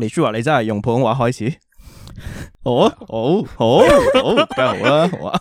[0.00, 1.52] 你说话你真系用普通话开始？
[2.64, 3.84] 哦哦哦
[4.24, 5.40] 哦，梗系好啦， 好啊。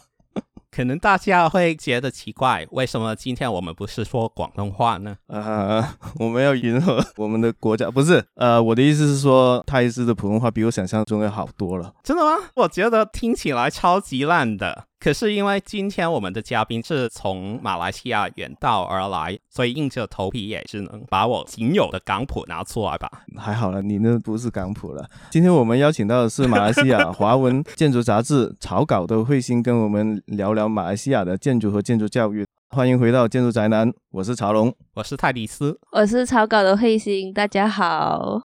[0.72, 5.16] 可能大家会觉得奇怪，为什么今天我们不是说广东话呢？
[5.28, 5.84] 呃，
[6.20, 8.24] 我们要迎合我们的国家，不是？
[8.36, 11.94] 呃，我的意思是说，泰式的普通话比我想象中要好多了。
[12.04, 12.38] 真的吗？
[12.56, 14.86] 我觉得听起来超级烂的。
[15.00, 23.10] 可是因为今天我们的嘉宾是从马来西亚远道而来，所以硬着头皮也只能把我仅有的港普拿出来吧。
[23.38, 25.10] 还好了，你那不是港普了。
[25.30, 32.46] 今天我们邀请到的是马来西亚华文建筑杂志草稿的慧心，跟我们聊聊马来西亚的建筑和建筑教育。
[32.72, 38.42] 欢迎回到建筑宅男，我是曹龙，我是泰迪斯，我是草稿的慧心，大家好。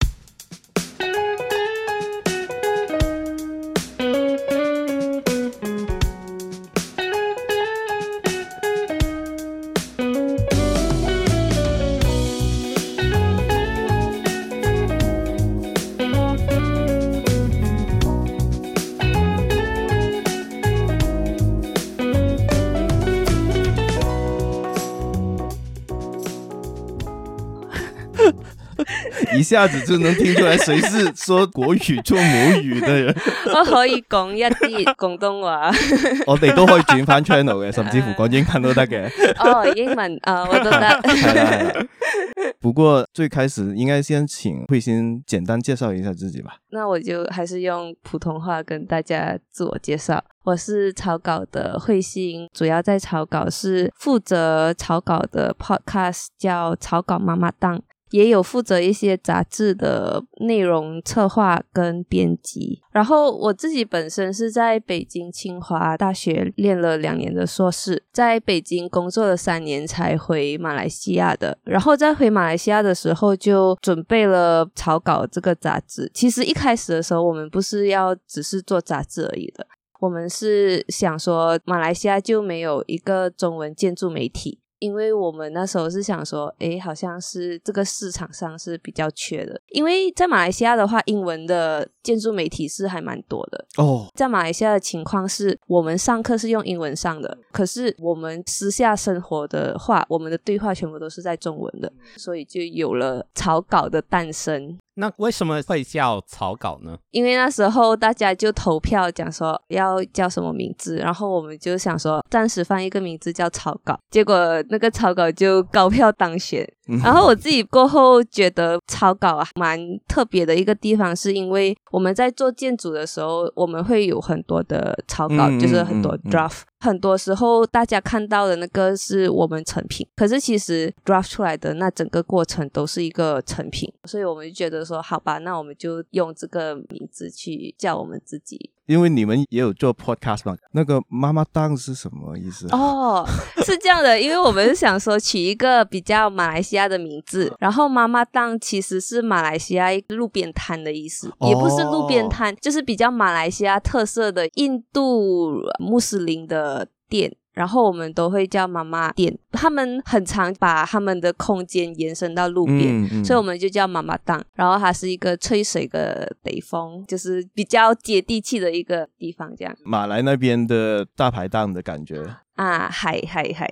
[29.37, 33.15] 一下子就能听出来谁是说国语做母语的人。
[33.53, 35.71] 我可以讲一啲广东话，
[36.27, 39.09] 我哋都可以转翻 channel 嘅，甚至乎讲英文都得嘅。
[39.39, 41.87] 哦，英文啊，我都得。
[42.59, 46.55] 不过最开始应该先请慧心简单介绍一下自己吧。
[46.71, 50.23] 那我就还是用普通话跟大家自我介绍。
[50.43, 57.81] 我是草稿的慧心，主要在草稿是负责草稿的 podcast，叫草稿妈妈档。
[58.13, 71.57] 也有负责一些杂志的内容策划跟编辑，然后我自己本身是在北京清华大学念了两年的硕士，在北京工作了三年才回马来西亚的。
[71.63, 76.11] 然后在回马来西亚的时候，就准备了草稿这个杂志。
[76.13, 79.65] 其实一开始的时候，我们不是要只是做杂志而已的，
[79.99, 84.59] 我们是想说马来西亚就没有一个中文建筑媒体。
[84.83, 89.61] 因为我们那时候是想说，诶，好像是这个市场上是比较缺的。
[89.69, 93.65] 因为在马来西亚的话，英文的建筑媒体是还蛮多的。
[93.77, 104.77] 哦，在马来西亚的情况是，我们上课是用英文上的，可是我们私下生活的话，我们的对话全部都是在中文的，所以就有了草稿的诞生。
[104.95, 106.97] 那为什么会叫草稿呢？
[107.11, 114.35] 因为那时候大家就投票讲说要叫什么名字，然后我们就想说暂时放一个名字叫草稿，结果
[114.69, 116.67] 那个草稿就高票当选。
[117.01, 138.71] 然后我自己过后觉得草稿啊蛮特别的一个地方，是因为我们在做建筑的时候，我们会有很多的草稿，嗯、就是很多 draft，嗯嗯、很多时候大家看到的那个是我们成品，可是其实 draft 出来的那整个过程都是一个成品，所以我们就觉得说好吧，那我们就用这个名字去叫我们自己。
[138.85, 142.67] 因为你们也有做 podcast 嘛，那个妈妈档是什么意思？
[142.71, 143.25] 哦，
[143.65, 157.35] 是这样的，因为我们是想说取一个比较马来西亚的名字，然后妈妈档其实是马来西亚一路边摊的意思，也不是路边摊，就是比较马来西亚特色的印度穆斯林的店。
[157.53, 164.43] 然后我们都会叫妈妈店，他们很常把他们的空间延伸到路边，嗯嗯、所以我们就叫妈妈档。
[164.55, 169.75] 然后它是一个吹水的北风，就是比较接地气的一个地方，这样。
[169.85, 172.23] 马来那边的大排档的感觉
[172.55, 173.69] 啊，嗨嗨嗨。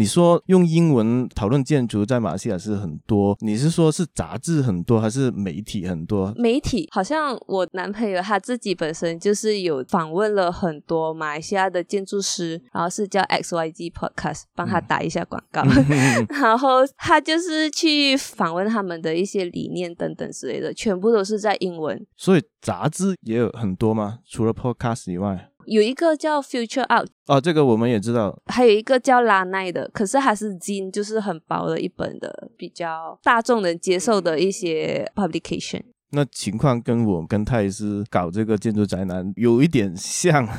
[0.00, 6.32] 你说用英文讨论建筑在马来西亚是很多，你是说是杂志很多还是媒体很多？
[6.38, 22.06] 媒体好像我男朋友他自己本身就是有访问了很多马来西亚的建筑师，然后是叫 XYZ Podcast 帮他打一下广告，嗯、 然后他就是去访问他们的一些理念等等之类的，全部都是在英文。
[22.16, 24.20] 所以杂志也有很多吗？
[24.26, 25.49] 除了 Podcast 以外？
[25.70, 28.36] 有一个叫 Future Out 哦，这个我们也知道。
[28.46, 35.82] 还有一个叫拉奈的，可是它是 Zine，就是很薄的一本的，比较大众能接受的一些 publication。
[36.10, 40.48] 那情况跟我跟泰斯搞这个建筑宅男有一点像。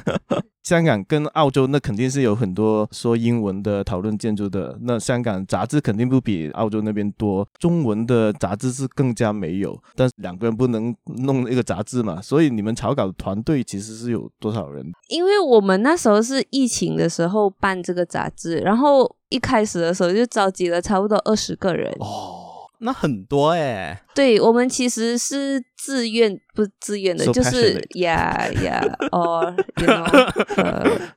[0.64, 9.76] 香港跟澳洲那肯定是有很多说英文的讨论建筑的，那香港杂志肯定不比澳洲那边多，中文的杂志是更加没有。
[9.96, 14.86] 但是两个人不能弄一个杂志嘛，所以你们草稿团队其实是有多少人？
[15.10, 21.92] 因为我们那时候是疫情的时候办这个杂志，然后一开始的时候就召集了差不多二十个人。
[22.00, 22.41] 哦，
[22.82, 23.98] 那很多诶。
[24.14, 28.80] 对，我们其实是自愿不自愿的，So 就是呀呀
[29.12, 29.52] 哦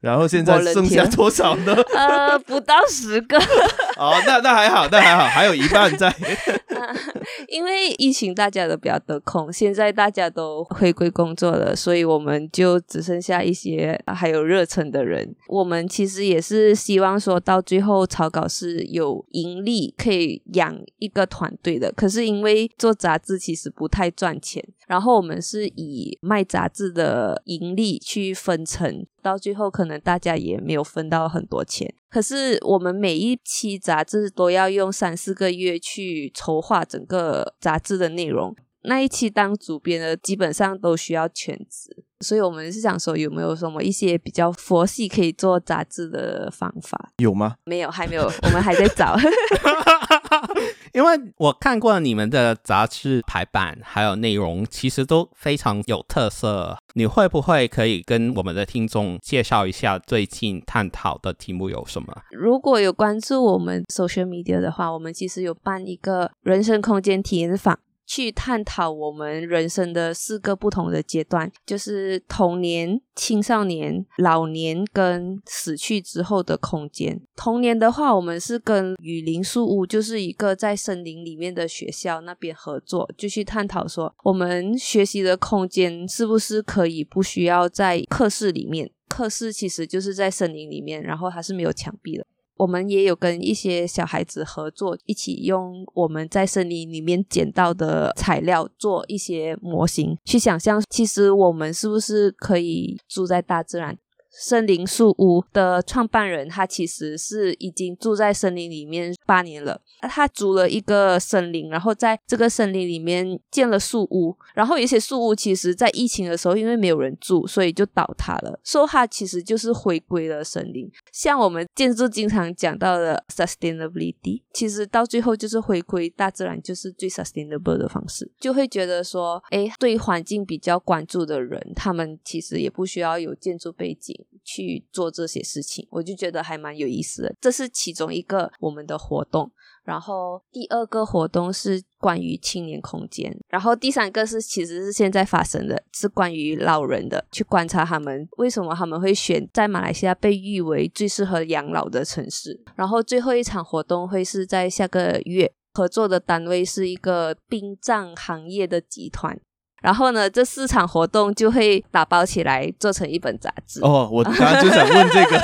[0.01, 1.75] 然后现在剩下多少呢？
[1.95, 3.39] 呃，不到十个。
[3.99, 6.15] 哦，那那还好，那还好，还有一半在。
[7.49, 15.35] 因为疫情，大家都比较得空，现在大家都回归工作了，所以我们就只剩下一些还有热忱的人。
[15.49, 21.93] 我们其实也是希望说到最后草稿是有盈利，可以养一个团队的。
[21.93, 24.54] 可是因为做杂志其实不太赚钱，
[24.87, 31.95] 然后我们是以卖杂志的盈利去分成，到最后可能大家也没有分到很多钱。
[32.11, 47.11] 可是我们每一期杂志都要用三四个月去筹划整个杂志的内容，那一期当主编的基本上都需要全职，所以我们是想说有没有什么一些比较佛系可以做杂志的方法？
[47.17, 47.57] 有吗？
[47.65, 49.17] 没有，还没有，我们还在找。
[50.93, 56.77] 因为我看过你们的杂志排版，还有内容，其实都非常有特色。
[56.95, 62.15] 你会不会可以跟我们的听众介绍一下最近探讨的题目有什么？
[62.31, 67.79] 如果有关注我们 social media 的话，我们其实有办一个人生空间体验坊。
[68.07, 77.21] 去探讨我们人生的四个不同的阶段，就是童年、青少年、老年跟死去之后的空间。
[77.37, 88.91] 童年的话，我们是跟雨林树屋，就是一个在森林里面的学校那边合作，就去探讨说，我们学习的空间是不是可以不需要在课室里面？
[89.09, 92.27] 课室其实就是在森林里面，然后它是没有墙壁的。
[92.57, 103.99] 我们也有跟一些小孩子合作，一起用我们在森林里面捡到的材料做一些模型，去想象其实我们是不是可以住在大自然。
[104.41, 109.81] 森林树屋的创办人，他其实是已经住在森林里面八年了。
[110.01, 114.37] 他租了一个森林，然后在这个森林里面建了树屋。
[114.55, 118.59] 然后有些树屋其实，在疫情的时候，因为没有人住，所以就倒塌了。
[118.63, 120.91] 所以它其实就是回归了森林。
[121.13, 128.31] 像我们建筑经常讲到的 sustainability，其实到最后就是回归大自然，就是最 sustainable 的方式。
[128.39, 134.15] 就会觉得说，哎，对环境比较关注的人，他们其实也不需要有建筑背景。
[134.45, 137.35] 去做这些事情，我就觉得还蛮有意思的。
[137.41, 139.51] 这是其中一个我们的活动，
[139.85, 152.63] 然后第二个活动是关于青年空间，然后第三个是其实是现在发生的，是关于老人的，去观察他们为什么他们会选在马来西亚被誉为最适合养老的城市。
[152.75, 159.41] 然后最后一场活动会是在下个月，合作的单位是一个殡葬行业的集团。
[159.85, 163.83] 然后呢，这四场活动就会打包起来做成一本杂志。
[163.83, 165.39] 哦，我刚刚就想问这个，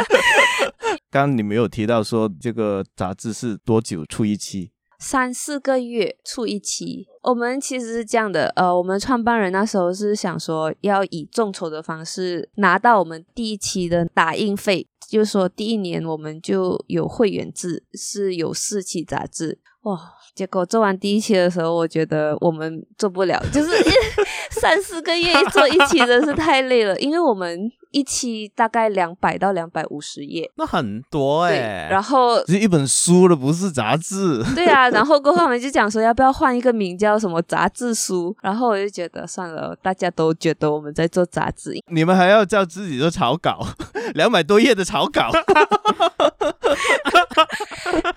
[1.13, 4.71] 刚刚你没有提到说这个杂志是多久出一期？
[4.99, 7.07] 三四个月出一期。
[7.23, 19.59] 我们其实是这样的，呃，我们创办人那时候是想说要以众筹的方式拿到我们第一期的打印费，就是说第一年我们就有会员制，是有四期杂志。
[19.83, 19.99] 哇，
[20.35, 23.71] 结果做完第一期的时候，我觉得我们做不了，就是
[24.61, 31.89] 三四个月做一期真是太累了，因为我们一期大概两百到两百五十页，那很多哎、欸。
[31.91, 34.43] 然后是一本书了，不是杂志。
[34.55, 43.67] 对啊，然后过后我们就讲说要不要换一个名叫什么杂志书，然后我就觉得算了，大家都觉得我们在做杂志，你们还要叫自己做草稿，
[44.15, 45.31] 两百多页的草稿。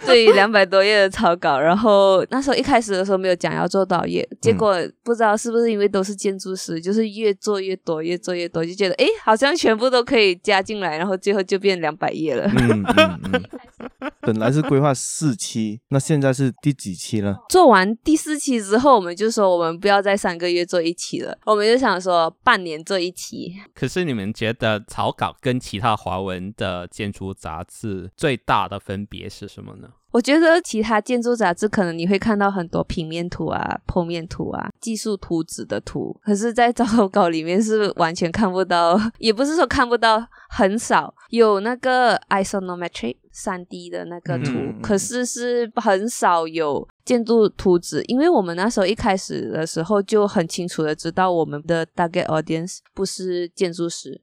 [0.06, 12.48] 对，两百多页的草稿，然后那时候一开始的时候没有讲要做多少页，结果不知道是不是因为都是建筑师，就是越做越多，越做越多，就觉得哎，好像全部都可以加进来，然后最后就变两百页了。
[12.48, 17.38] 嗯嗯嗯， 本来是规划四期，那现在是第几期了？
[17.50, 23.54] 做完第四期之后，我们就说我们不要再三个月做一期了，我们就想说半年做一期。
[23.74, 29.88] 可是你们觉得草稿跟其他华文的建筑杂志最大的分别是什么呢？
[30.12, 54.22] 我觉得其他建筑杂志可能你会看到很多平面图啊、剖面图啊、技术图纸的图，可是，在草稿里面是完全看不到，也不是说看不到，很少有那个 isometric 三 D 的那个图，嗯、可是是很少有建筑图纸，因为我们那时候一开始的时候就很清楚的知道我们的 target audience 不是建筑师。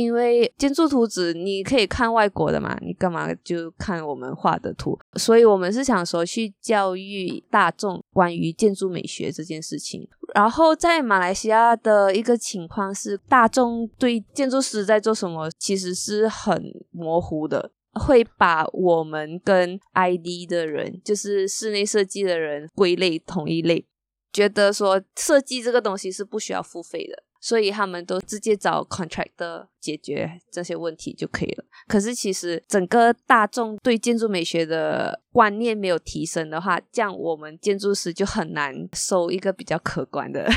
[0.00, 4.98] 因为建筑图纸你可以看外国的嘛，你干嘛就看我们画的图？
[5.14, 10.08] 所以我们是想说去教育大众关于建筑美学这件事情。
[10.34, 23.86] 然后在马来西亚的一个情况是，大众对建筑师在做什么其实是很模糊的，会把我们跟 ID 的人，就是室内设计的人归类同一类。
[24.32, 27.24] 觉得说设计这个东西是不需要付费的。
[27.40, 31.64] 所以他们都直接找 contractor 解决这些问题就可以了。
[31.88, 40.50] 可是其实整个大众对建筑美学的观念没有提升的话，这样我们建筑师就很难收一个比较可观的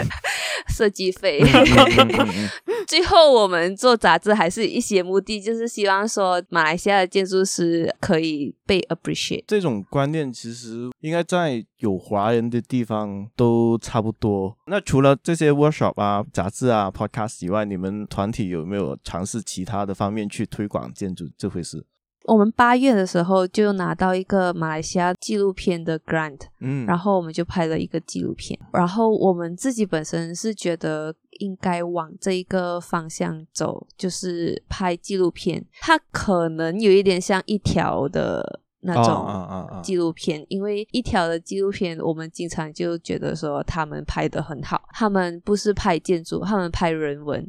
[0.68, 1.40] 设计费。
[2.86, 9.44] 最后我们做杂志还是一些目的，就是希望说马来西亚的建筑师可以被 appreciate。
[9.46, 14.56] 这种观念其实应该在有华人的地方都差不多。
[14.66, 21.84] 那除了这些 workshop 啊，杂志啊，podcast 以外，你们团体有没有尝试其他的方面去推广建筑这回事？
[22.24, 28.58] 我们八月的时候就拿到一个马来西亚纪录片的 grant，嗯，然后我们就拍了一个纪录片。
[28.72, 35.64] 然后我们自己本身是觉得应该往这一个方向走，就是拍纪录片。
[35.80, 47.46] 它可能有一点像一条的那种纪录片，因为一条的纪录片，我们经常就觉得说他们拍的很好，他们不是拍建筑，他们拍人文。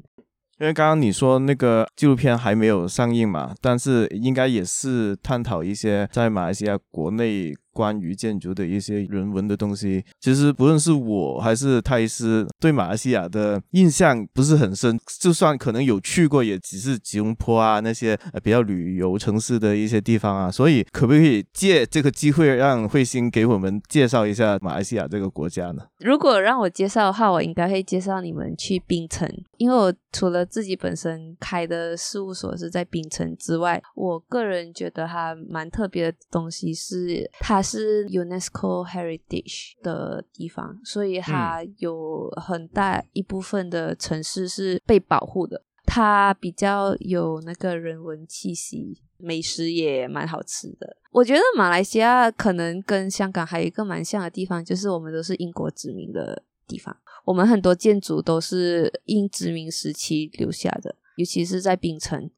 [0.60, 7.54] 因为刚刚你说那个纪录片还没有上映嘛，但是应该也是探讨一些在马来西亚国内。
[7.76, 14.98] 关于建筑的一些人文的东西，其实不论是我还是泰斯，对马来西亚的印象不是很深。
[15.20, 20.50] 就算可能有去过，也只是吉隆坡啊那些比较旅游城市的一些地方啊。
[20.50, 25.84] 所以，可不可以借这个机会让慧星给我们介绍一下马来西亚这个国家呢？
[26.00, 37.65] 如果让我介绍的话，我应该会介绍你们去槟城，因为我除了自己本身开的事务所是在槟城之外，我个人觉得它蛮特别的东西是它。
[37.66, 45.64] 是 UNESCO Heritage 的地方，所以它有很大一部分的城市是被保护的。
[45.86, 50.98] 它比较有那个人文气息，美食也蛮好吃的。
[51.12, 62.30] 我觉得马来西亚可能跟香港还有一个蛮像的地方，就是我们都是英国殖民的地方，我们很多建筑都是英殖民时期留下的，尤其是在槟城。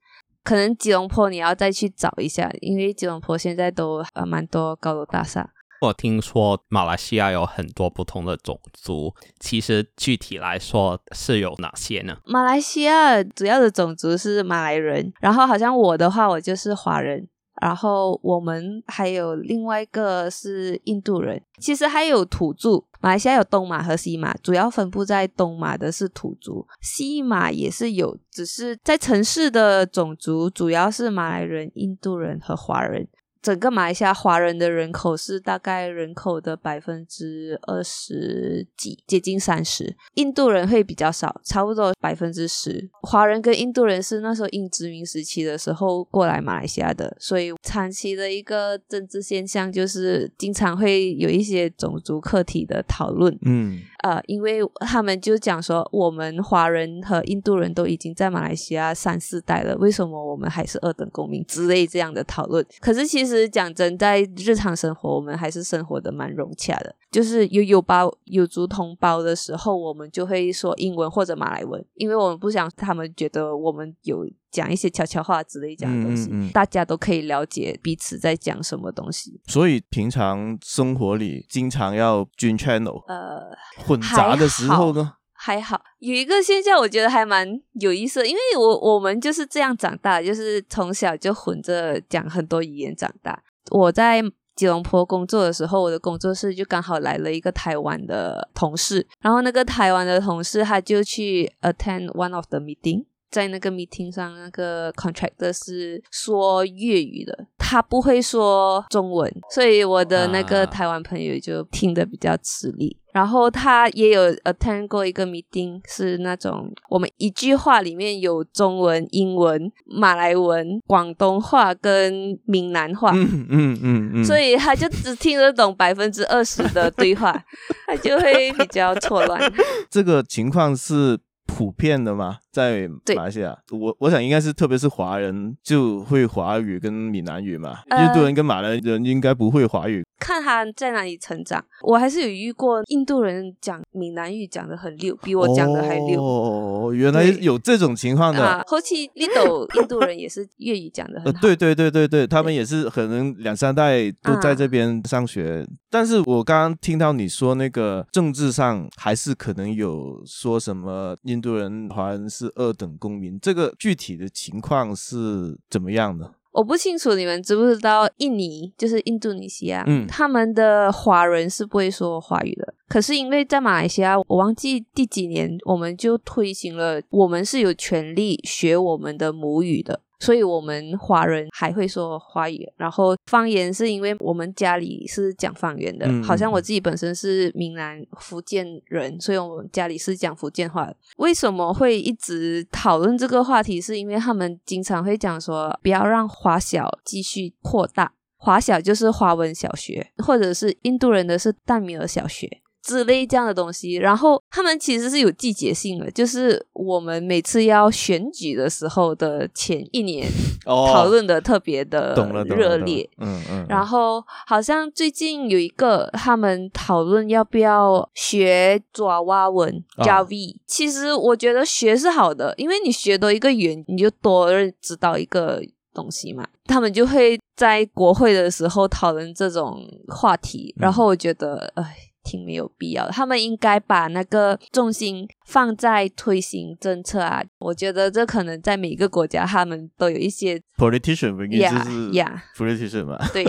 [0.47, 5.49] 可能吉隆坡你要再去找一下，因为吉隆坡现在都呃蛮多高楼大厦。
[5.81, 12.15] 我听说马来西亚有很多不同的种族，其实具体来说是有哪些呢？
[12.23, 17.27] 马来西亚主要的种族是马来人，然后好像我的话我就是华人。
[17.61, 22.83] 然后我们还有另外一个是印度人，其实还有土著。
[22.99, 33.07] 马来西亚有东马和西马，主要分布在东马的是土族，西马也是有，只是在城市的种族主要是马来人、印度人和华人。
[33.47, 39.95] 整个马来西亚华人的人口是大概人口的百分之二十几，接近三十。
[40.15, 42.89] 印度人会比较少，差不多百分之十。
[43.03, 53.33] 华人跟印度人是那时候英殖民时期的时候过来马来西亚的，所以长期的一个政治现象就是经常会有一些种族课题的讨论。
[53.43, 62.65] 嗯，呃，因为他们就讲说，我们华人和印度人都已经在马来西亚三四代了，为什么我们还是二等公民之类这样的讨论？
[62.79, 63.47] 可是其实。
[63.49, 66.93] 讲真，在日常生活，我们还是生活的蛮融洽的。
[67.09, 74.27] 就是有有包有族同胞的时候，我们就会说英文或者马来文，因为我们不想他们觉得我们有
[74.57, 76.29] 讲一些悄悄话之类这样的东西。
[76.31, 79.39] 嗯嗯，大家都可以了解彼此在讲什么东西。
[79.45, 83.41] 所以平常生活里经常要均 channel，呃，
[83.85, 85.13] 混杂的时候呢？
[85.39, 93.39] 还好，有一个现象我觉得还蛮有意思的，因为我我们就是这样长大，就是从小就混着讲很多语言长大。
[93.69, 94.23] 我在
[94.55, 103.05] 吉隆坡工作的时候，我的工作室就刚好来了一个台湾的同事，然后那个台湾的同事他就去 attend one of the meeting。
[103.29, 112.97] 在那个 meeting 上，那个 contractor 是说粤语的，他不会说中文，所以我的那个台湾朋友就听得比较吃力。
[113.11, 127.43] 啊、然后他也有 attend 过一个 meeting，是那种我们一句话里面有中文、英文、马来文、广东话跟闽南话，嗯嗯嗯，嗯嗯，所以他就只听得懂百分之二十的对话，
[127.87, 129.51] 他就会比较错乱。
[129.89, 131.17] 这个情况是
[131.47, 132.37] 普遍的吗？
[132.57, 137.81] 在马来西亚，我我想应该是，特别是华人就会华语跟闽南语嘛。
[137.89, 140.03] 呃、印度人跟马来人应该不会华语。
[140.19, 146.19] 看他在哪里成长，我还是有遇过印度人讲闽南语讲的很溜，比我讲的还溜。
[146.19, 148.43] 哦，原来有这种情况的。
[148.43, 151.31] 啊，后期印度印度人也是粤语讲的很好。
[151.31, 155.63] 呃，对对对对对，他们也是可能两三代都在这边上学。
[155.63, 166.33] 啊、但是我刚刚听到你说那个政治上还是可能有说什么印度人、华人是二等公民，这个具体的情况是怎么样的？
[166.53, 172.73] 我不清楚你们知不知道，印尼就是印度尼西亚，嗯，他们的华人是不会说华语的。
[172.87, 180.01] 可是因为在马来西亚，我忘记第几年，我们就推行了，我们是有权利学我们的母语的。
[180.19, 190.91] 所以我们华人还会说华语，然后方言是因为我们家里是讲方言的，嗯、好像我自己本身是闽南福建人，所以我们家里是讲福建话。
[191.17, 193.79] 为什么会一直讨论这个话题？
[193.79, 202.61] 是因为他们经常会讲说，不要让华小继续扩大，华小就是华文小学，或者是印度人的是淡米尔小学。
[202.87, 210.25] 之类这样的东西，然后他们其实是有季节性的，就是我们每次要选举的时候的前一年，
[210.65, 212.15] 讨论的特别的
[212.45, 213.07] 热烈。
[213.17, 213.65] 嗯嗯。
[213.67, 220.55] 然后好像最近有一个，他们讨论要不要学爪哇文 Jawi。
[220.65, 224.47] 其实我觉得学是好的，因为你学多一个语言，你就多
[224.79, 225.61] 知道一个
[225.93, 226.47] 东西嘛。
[226.63, 231.97] 他们就会在国会的时候讨论这种话题，然后我觉得，哎。
[232.27, 237.41] 挺没有必要的，他们应该把那个重心放在推行政策啊。
[237.59, 243.17] 我觉得这可能在每个国家，他们都有一些 politician，呀呀，politician 嘛。
[243.31, 243.45] 对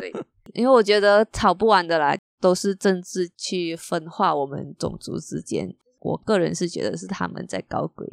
[0.00, 0.10] 对，
[0.54, 5.74] 因为我觉得吵不完的啦，都是政治去分化我们种族之间。
[6.02, 8.06] 我个人是觉得是他们在搞鬼。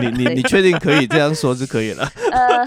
[0.00, 2.04] 你你你确定可以这样说就可以了？
[2.30, 2.64] 呃，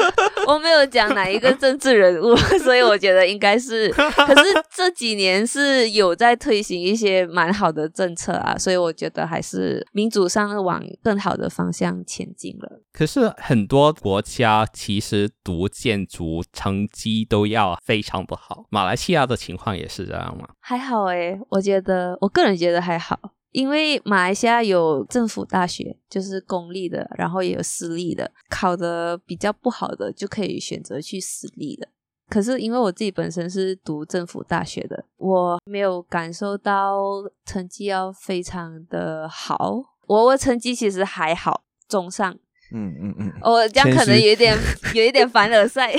[0.48, 3.90] 我没有讲哪一个政治人物， 所以我觉得应该是。
[3.92, 4.44] 可是
[4.76, 12.82] 这几年是有在推行一些蛮好的政策啊，所以我觉得还是民主上往更好的方向前进了。
[12.92, 20.50] 可是很多国家其实读建筑成绩都要非常不好，马来西亚的情况也是这样吗？
[20.60, 23.18] 还好诶，我觉得我个人觉得还好。
[23.54, 28.30] 因为马来西亚有政府大学，就是公立的，然后也有私立的。
[28.50, 31.88] 考的比较不好的，就可以选择去私立的。
[32.30, 37.00] 可是因为我自己本身是读政府大学的，我没有感受到
[37.46, 39.84] 成绩要非常的好。
[40.08, 42.38] 我我成绩其实还好，中上。
[42.74, 44.58] 嗯嗯嗯，我、这样可能有一点
[44.96, 45.94] 有一点凡尔赛。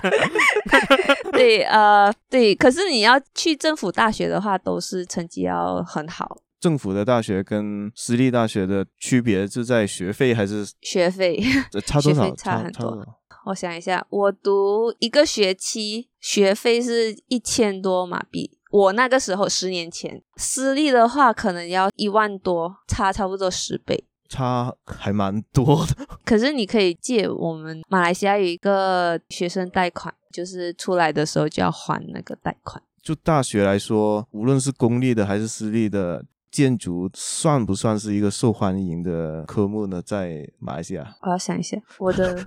[1.32, 6.38] 对，呃，对，可是你要去政府大学的话，都是成绩要很好。
[6.58, 11.42] 政府的大学跟私立大学的区别是在学费还是学费？
[11.86, 12.34] 差多少？
[12.34, 13.06] 差很多。
[13.46, 18.58] 我想一下，我读一个学期学费是一千多马币。
[18.70, 24.04] 我那个时候十年前，私立的话可能要一万多，差差不多十倍。
[24.30, 32.80] 差还蛮多的， 可是你可以借我们马来西亚有一个学生贷款，就是出来的时候就要还那个贷款。
[33.02, 40.00] 就大学来说，无论是公立的还是私立的，建筑算不算是一个受欢迎的科目呢？
[40.00, 42.38] 在马来西亚，我要想一下，我的，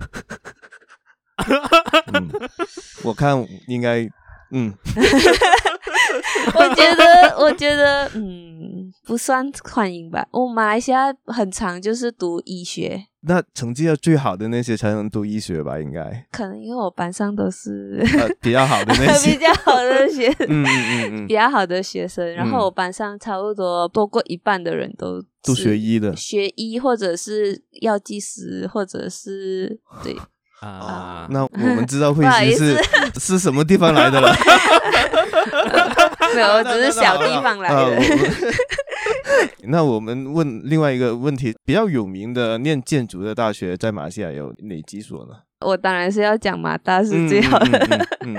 [2.14, 2.30] 嗯，
[3.04, 4.08] 我看应该，
[4.52, 4.72] 嗯。
[6.54, 10.26] 我觉得，我觉得，嗯，不算欢迎吧。
[10.30, 15.78] 我马来西亚很长就是读医学，那成绩要最好的那些才能读医学吧？
[15.80, 22.34] 应该可能因为我班上都是、呃、比较好的那些， 比较好的学生， 嗯嗯嗯，比较好的学生。
[22.34, 30.16] 然后我班上差不多多过一半的人都都学医的，学医或者是药剂师，或者是对。
[30.60, 32.82] 啊，那我们知道慧心是
[33.20, 34.34] 是什么地方来的了？
[36.34, 38.02] 没有， 我只是小地方来的。
[39.66, 45.34] 那我们问另外一个问题，比较有名的念建筑的大学在马来西亚有哪几所呢？
[45.60, 48.36] 我当然是要讲马大是最好的，嗯，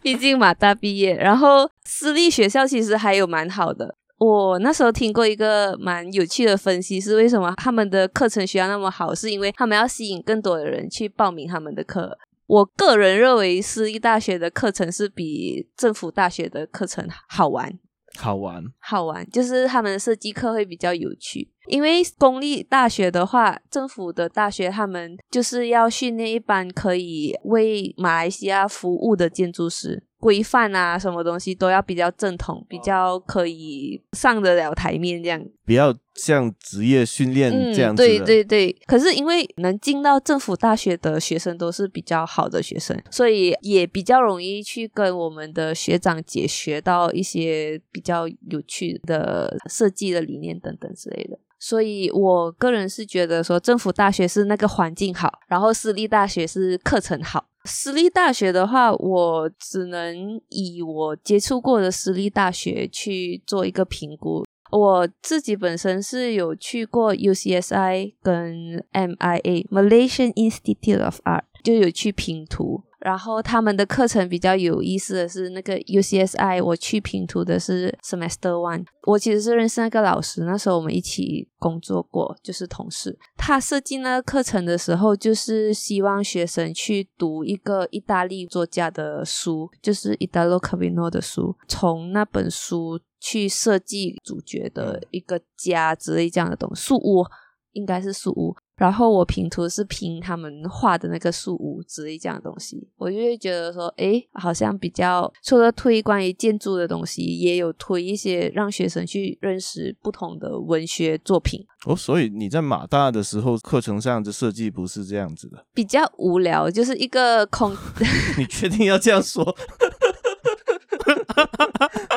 [0.00, 3.96] 毕竟马大毕业，然后私立学校其实还有蛮好的。
[4.18, 12.16] 我那时候听过一个蛮有趣的分析，是为什么他们的课程学校那么好，是因为他们要吸引更多的人去报名他们的课。
[12.52, 17.78] 我个人认为私立大学的课程是比政府大学的课程好玩。
[18.18, 21.50] 好玩，好玩，就是他们的设计课会比较有趣。
[21.66, 30.04] 因为公立大学的话，政府的大学他们就是要训练一般可以为马来西亚服务的建筑师。
[30.22, 38.00] 规范啊，什么东西都要比较正统，比较可以上得了台面，这样比较像职业训练这样子。
[38.00, 38.72] 嗯，对对对。
[38.86, 51.36] 可是因为能进到政府大学的学生都是比较好的学生，所以也比较容易去跟我们的学长姐学到一些比较有趣的设计的理念等等之类的。
[51.64, 57.46] 所以我个人是觉得说，政府大学是那个环境好，然后私立大学是课程好。
[57.64, 64.44] 私立大学的话，我只能以我接触过的私立大学去做一个评估。
[64.72, 72.82] 我自己本身是有去过 UCSI 跟 MIA Malaysian Institute of Art，就有去拼图。
[72.98, 83.18] 然后他们的课程比较有意思的是，那个 UCSI 我去拼图的是 Semester One，我其实是认识那个老师，那时候我们一起工作过，就是同事。
[83.36, 97.26] 他设计那个课程的时候，就是希望学生去读一个意大利作家的书，就是 Italo Calvino 的书，从那本书去设计主角的一个家之类这样的东西，树屋
[97.72, 98.54] 应该是树屋。
[98.82, 111.64] 然后我拼图是拼他们画的那个树屋之类这样的东西，我就会觉得说，哎，好像比较除了推关于建筑的东西，也有推一些让学生去认识不同的文学作品。
[111.86, 117.72] 哦，所以你在马大的时候课程上的设计不是这样子的，比较无聊，就是一个空。
[118.36, 119.44] 你确定要这样说？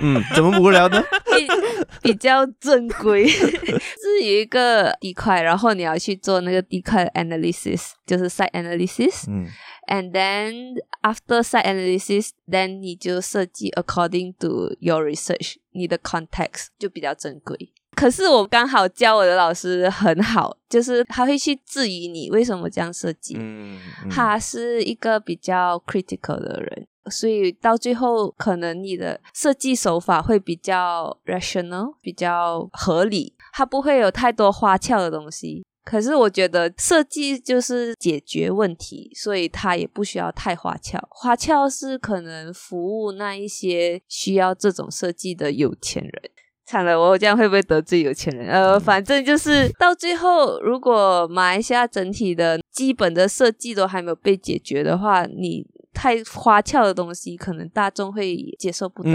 [0.02, 1.04] 嗯，怎么无聊呢？
[2.02, 9.26] 比，比较正规，是有一个地块，然后你要去做那个地块 analysis，就是 site analysis。
[9.28, 9.48] 嗯
[9.88, 17.74] ，and then after site analysis，then 你就设计 according to your research，你的 context 就比较正规。
[17.96, 23.38] 可是我刚好教我的老师很好，就是他会去质疑你为什么这样设计。
[23.40, 26.88] 嗯，嗯，他是一个比较 critical 的人。
[27.12, 35.64] 所以到最后，可能你的设计手法会比较 rational，比较合理，它不会有太多花俏的东西。
[35.84, 41.00] 可是我觉得设计就是解决问题，所以它也不需要太花俏。
[41.12, 46.14] 花俏是可能服务那一些需要这种设计的有钱人。
[46.66, 48.50] 惨了，我这样会不会得罪有钱人？
[48.50, 55.68] 呃，反正就是到最后，如果马来西亚整体的基本的设计都还没有被解决的话，你。
[55.96, 59.12] 太花俏的东西，可能大众会接受不到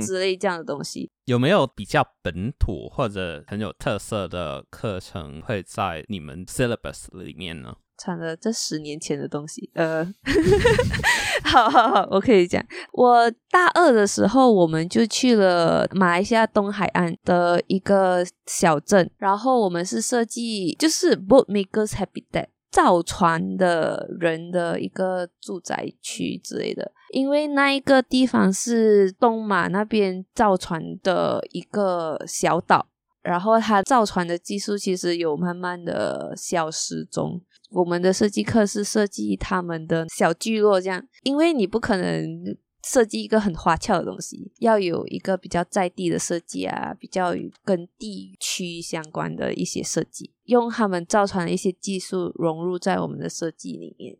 [0.00, 1.10] 之类这样的东西。
[1.26, 7.74] 有没有比较本土或者很有特色的课程会在你们 syllabus 里面呢？
[7.98, 9.68] 惨了，这十年前的东西。
[9.74, 10.02] 呃，
[11.44, 12.64] 好好好，我可以讲。
[12.94, 22.46] 我大二的时候，我们就去了马来西亚东海岸的一个小镇，然后我们是设计就是 boat makers habitat。
[22.70, 32.86] 造船的人的一个住宅区之类的，因为那一个地方是东马那边造船的一个小岛，
[33.22, 37.40] 然后它造船的技术其实有慢慢的消失中。
[37.70, 42.56] 我们的设计课是设计他们的小聚落，这样，因为你不可能。
[42.82, 54.18] 设计一个很花俏的东西，要有一个比较在地的设计啊，比较跟地区相关的一些设计，用他们造船的一些技术融入在我们的设计里面。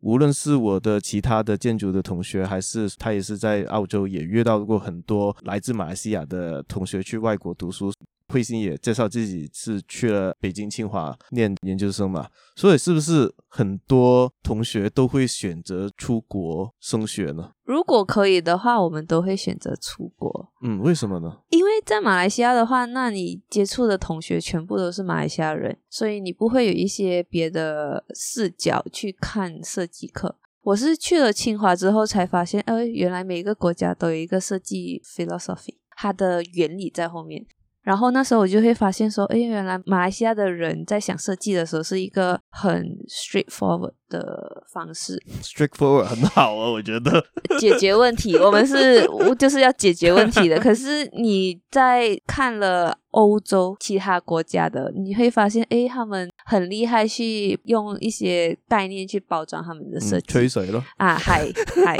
[0.00, 7.92] 无论是我的其他的建筑的同学，还是他也是在澳洲也遇到过很多来自马来西亚的同学去外国读书。
[8.30, 17.50] 慧心也介绍自己是去了北京清华念研究生嘛，所以是不是很多同学都会选择出国升学呢？
[17.64, 20.52] 如果可以的话，我们都会选择出国。
[20.62, 21.38] 嗯，为什么呢？
[21.50, 30.36] 因为在马来西亚的话，那你接触的同学全部都是马来西亚人，所以你不会有一些别的视角去看设计课。
[30.62, 37.46] 我是去了清华之后才发现，呃，原来每个国家都有一个设计 philosophy，它的原理在后面。
[37.82, 45.20] 然后那时候我就会发现说，哎，原来马来西亚的人在想设计的时候是一个很 straightforward 的方式。
[45.42, 47.24] straightforward 很好啊，我觉得
[47.58, 50.58] 解决问题，我们是就是要解决问题的。
[50.60, 60.26] 可是你在看了欧洲其他国家的，你会发现，哎，他们很厉害，去用一些概念去包装他们的设计。
[60.26, 61.46] 嗯、吹水咯啊，嗨
[61.84, 61.96] 嗨。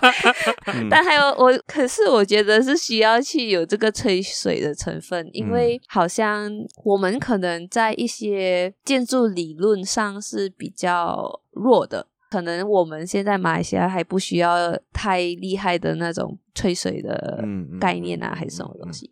[0.90, 6.50] 但还有我，可是我觉得是需要去有这个吹水的成分，因为好像
[6.84, 17.44] 我们可能在一些建筑理论上是比较弱的，可能我们现在马来西亚还不需要太厉害的那种吹水的
[17.80, 19.10] 概念啊，还是什么东西。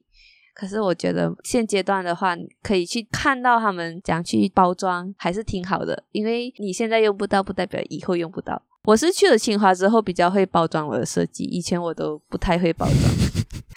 [0.54, 8.62] 可是我觉得现阶段的话，可以去看到他们讲去包装，还是挺好的，因为你现在用不到，不代表以后用不到。
[8.85, 12.99] 我是去了清华之后比较会包装我的设计，以前我都不太会包装。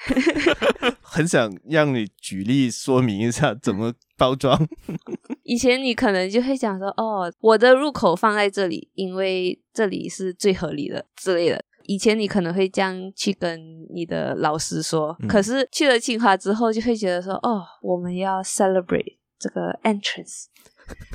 [1.02, 4.67] 很想让你举例说明一下怎么包装。
[5.43, 11.63] 以前你可能就会讲说，哦，我的入口放在这里，因为这里是最合理的之类的。
[11.86, 13.60] 以前你可能会这样去跟
[13.93, 20.48] 你的老师说，嗯、可是去了清华之后就会觉得说，哦，我们要 celebrate 这个 entrance。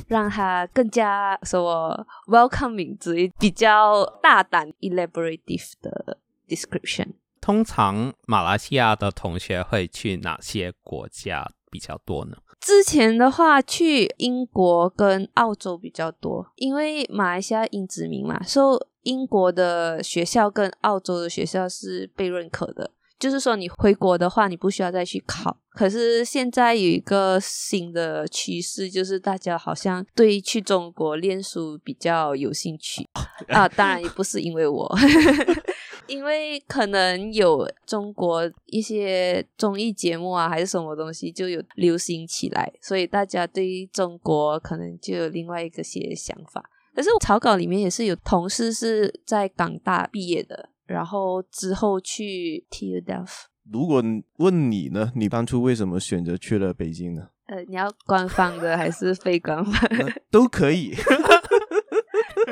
[0.08, 7.14] 让他更加说 welcoming，之类比较大胆 elaborative 的 description。
[7.40, 12.36] 通常马来西亚的同学会去哪些国家比较多呢？
[12.60, 22.92] 之前的话，去英国跟澳洲比较多，因为马来西亚英殖民嘛，所以英国的学校跟澳洲的学校是被认可的。
[23.22, 25.56] 就是说，你回国的话，你不需要再去考。
[25.70, 33.08] 可是现在有一个新的趋势，就是大家好像对去中国念书比较有兴趣
[33.46, 33.68] 啊。
[33.68, 34.92] 当然也不是因为我，
[36.08, 46.68] 因为可能有中国一些综艺节目啊，还是什么东西就有流行起来，所以大家对中国可能就有另外一个些想法。
[46.92, 50.70] 可是草稿里面也是有同事是在港大毕业的。
[50.86, 53.44] 然后之后去 TU Delft。
[53.70, 54.02] 如果
[54.38, 57.28] 问你呢，你当初为什么选择去了北京呢？
[57.46, 60.22] 呃，你要官方的还是非官方的？
[60.30, 60.94] 都可以。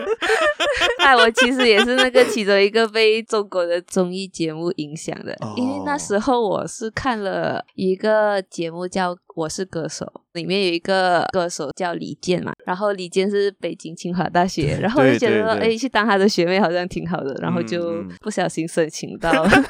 [1.05, 19.49] 哎，我其实也是那个其中一个被中国的综艺节目影响的，哦、因为那时候我是看了一个节目叫《我是歌手》，里面有一个歌手叫李健嘛，然后李健是北京清华大学， 然后我就觉得说，哎，去当他的学妹好像挺好的，然后就不小心申请到了。
[19.53, 19.65] 嗯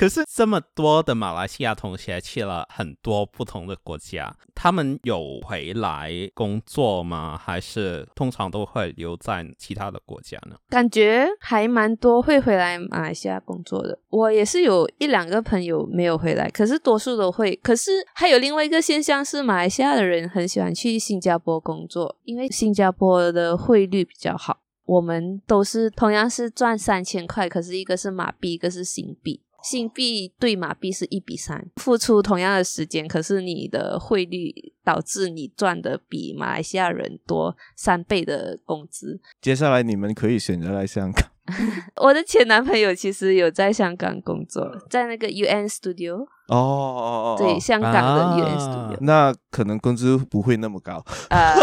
[0.00, 7.36] 可是这么多的马来西亚同学去了很多不同的国家，他们有回来工作吗？
[7.36, 10.56] 还是通常都会留在其他的国家呢？
[10.70, 13.98] 感觉还蛮多会回来马来西亚工作的。
[14.08, 17.54] 我也是有一两个朋友没有回来，可是多数都会。
[17.56, 24.60] 可是还有另外一个现象是，马来西亚的人很喜欢去新加坡工作，因为新加坡的汇率比较好。
[24.86, 29.42] 我们都是同样是赚三千块，可是一个是马币，一个是新币。
[29.62, 34.52] 新币对马币是一比三，付出同样的时间，可是你的汇率
[34.84, 39.20] 导致你赚的比马来西亚人多三倍的工资。
[39.40, 41.28] 接下来你们可以选择来香港。
[41.96, 46.20] 我的前男朋友其实有在香港工作，在那个 UN Studio。
[46.46, 48.92] 哦哦哦，对，香港的 UN Studio。
[48.92, 51.04] 啊，那可能工资不会那么高。
[51.28, 51.54] 啊，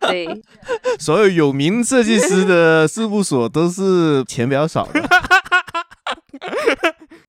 [0.00, 0.28] 对，
[1.00, 5.00] 所有有名设计师的事务所都是钱比较少的。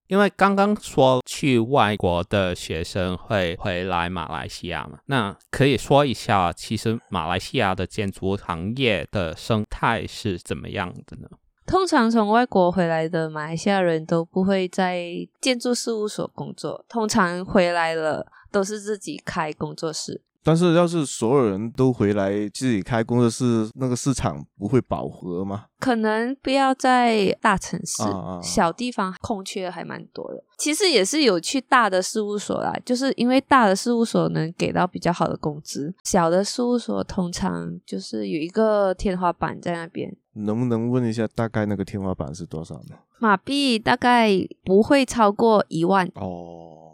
[0.07, 11.27] 因为刚刚说去外国的学生会回来马来西亚嘛，那可以说一下，其实马来西亚的建筑行业的生态是怎么样的呢？
[11.65, 15.05] 通常从外国回来的马来西亚人都不会在
[15.41, 20.21] 建筑事务所工作，通常回来了都是自己开工作室。
[20.47, 25.65] 但是，要是所有人都回来自己开工作室，那个市场不会饱和吗？
[25.77, 30.41] 可能不要在大城市，啊啊小地方空缺还蛮多的。
[30.57, 40.15] 其实也是有去大的事务所啦，就是因为大的事务所能给到比较好的工资，小的事务所通常就是有一个天花板在那边。
[40.31, 42.95] 能不能问一下，大概那个天花板是多少呢？
[43.19, 44.31] 马币大概
[44.63, 46.09] 不会超过一万。
[46.15, 46.86] 哦。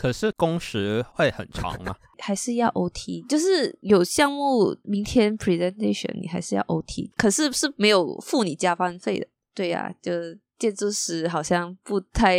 [0.00, 1.94] 可是工时会很长吗？
[2.20, 3.26] 还是要 OT？
[3.28, 7.10] 就是有项目明天 presentation，你还是要 OT。
[7.18, 9.26] 可是是没有付你加班费的。
[9.54, 10.10] 对呀、啊，就
[10.58, 12.38] 建筑师好像不太……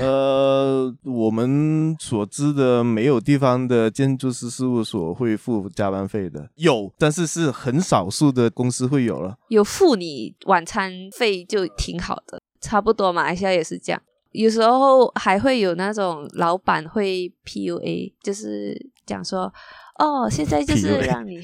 [0.00, 6.48] 呃，我们所知的没有地方的建筑师事务所会付加班费的。
[6.54, 9.36] 有，但是是很少数的公司会有了。
[9.48, 14.00] 有付你晚餐费就挺好的，差不多马来西亚也是这样。
[14.32, 19.52] 有时候还会有那种老板会 PUA，就是讲说，
[19.98, 21.40] 哦，现在就是让你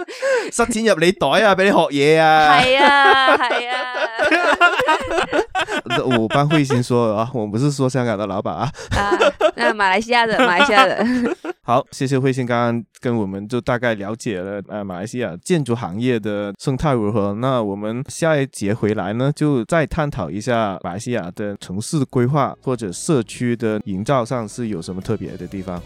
[0.50, 2.60] 塞钱入你袋啊，俾你学嘢啊。
[2.64, 3.76] 系啊，系啊。
[6.18, 8.70] 我帮慧心说啊，我不是说香港的老板啊。
[8.96, 9.18] 啊，
[9.56, 11.04] 那马来西亚的，马来西亚的。
[11.64, 17.34] 好，谢谢慧心，刚刚跟我们就大概了解了呃马来西亚建筑行业的生态如何。
[17.34, 25.80] 那我们下一节回来呢，就再探讨一下马来西亚的城市规划或者社区的营造上是有什么特别的地方。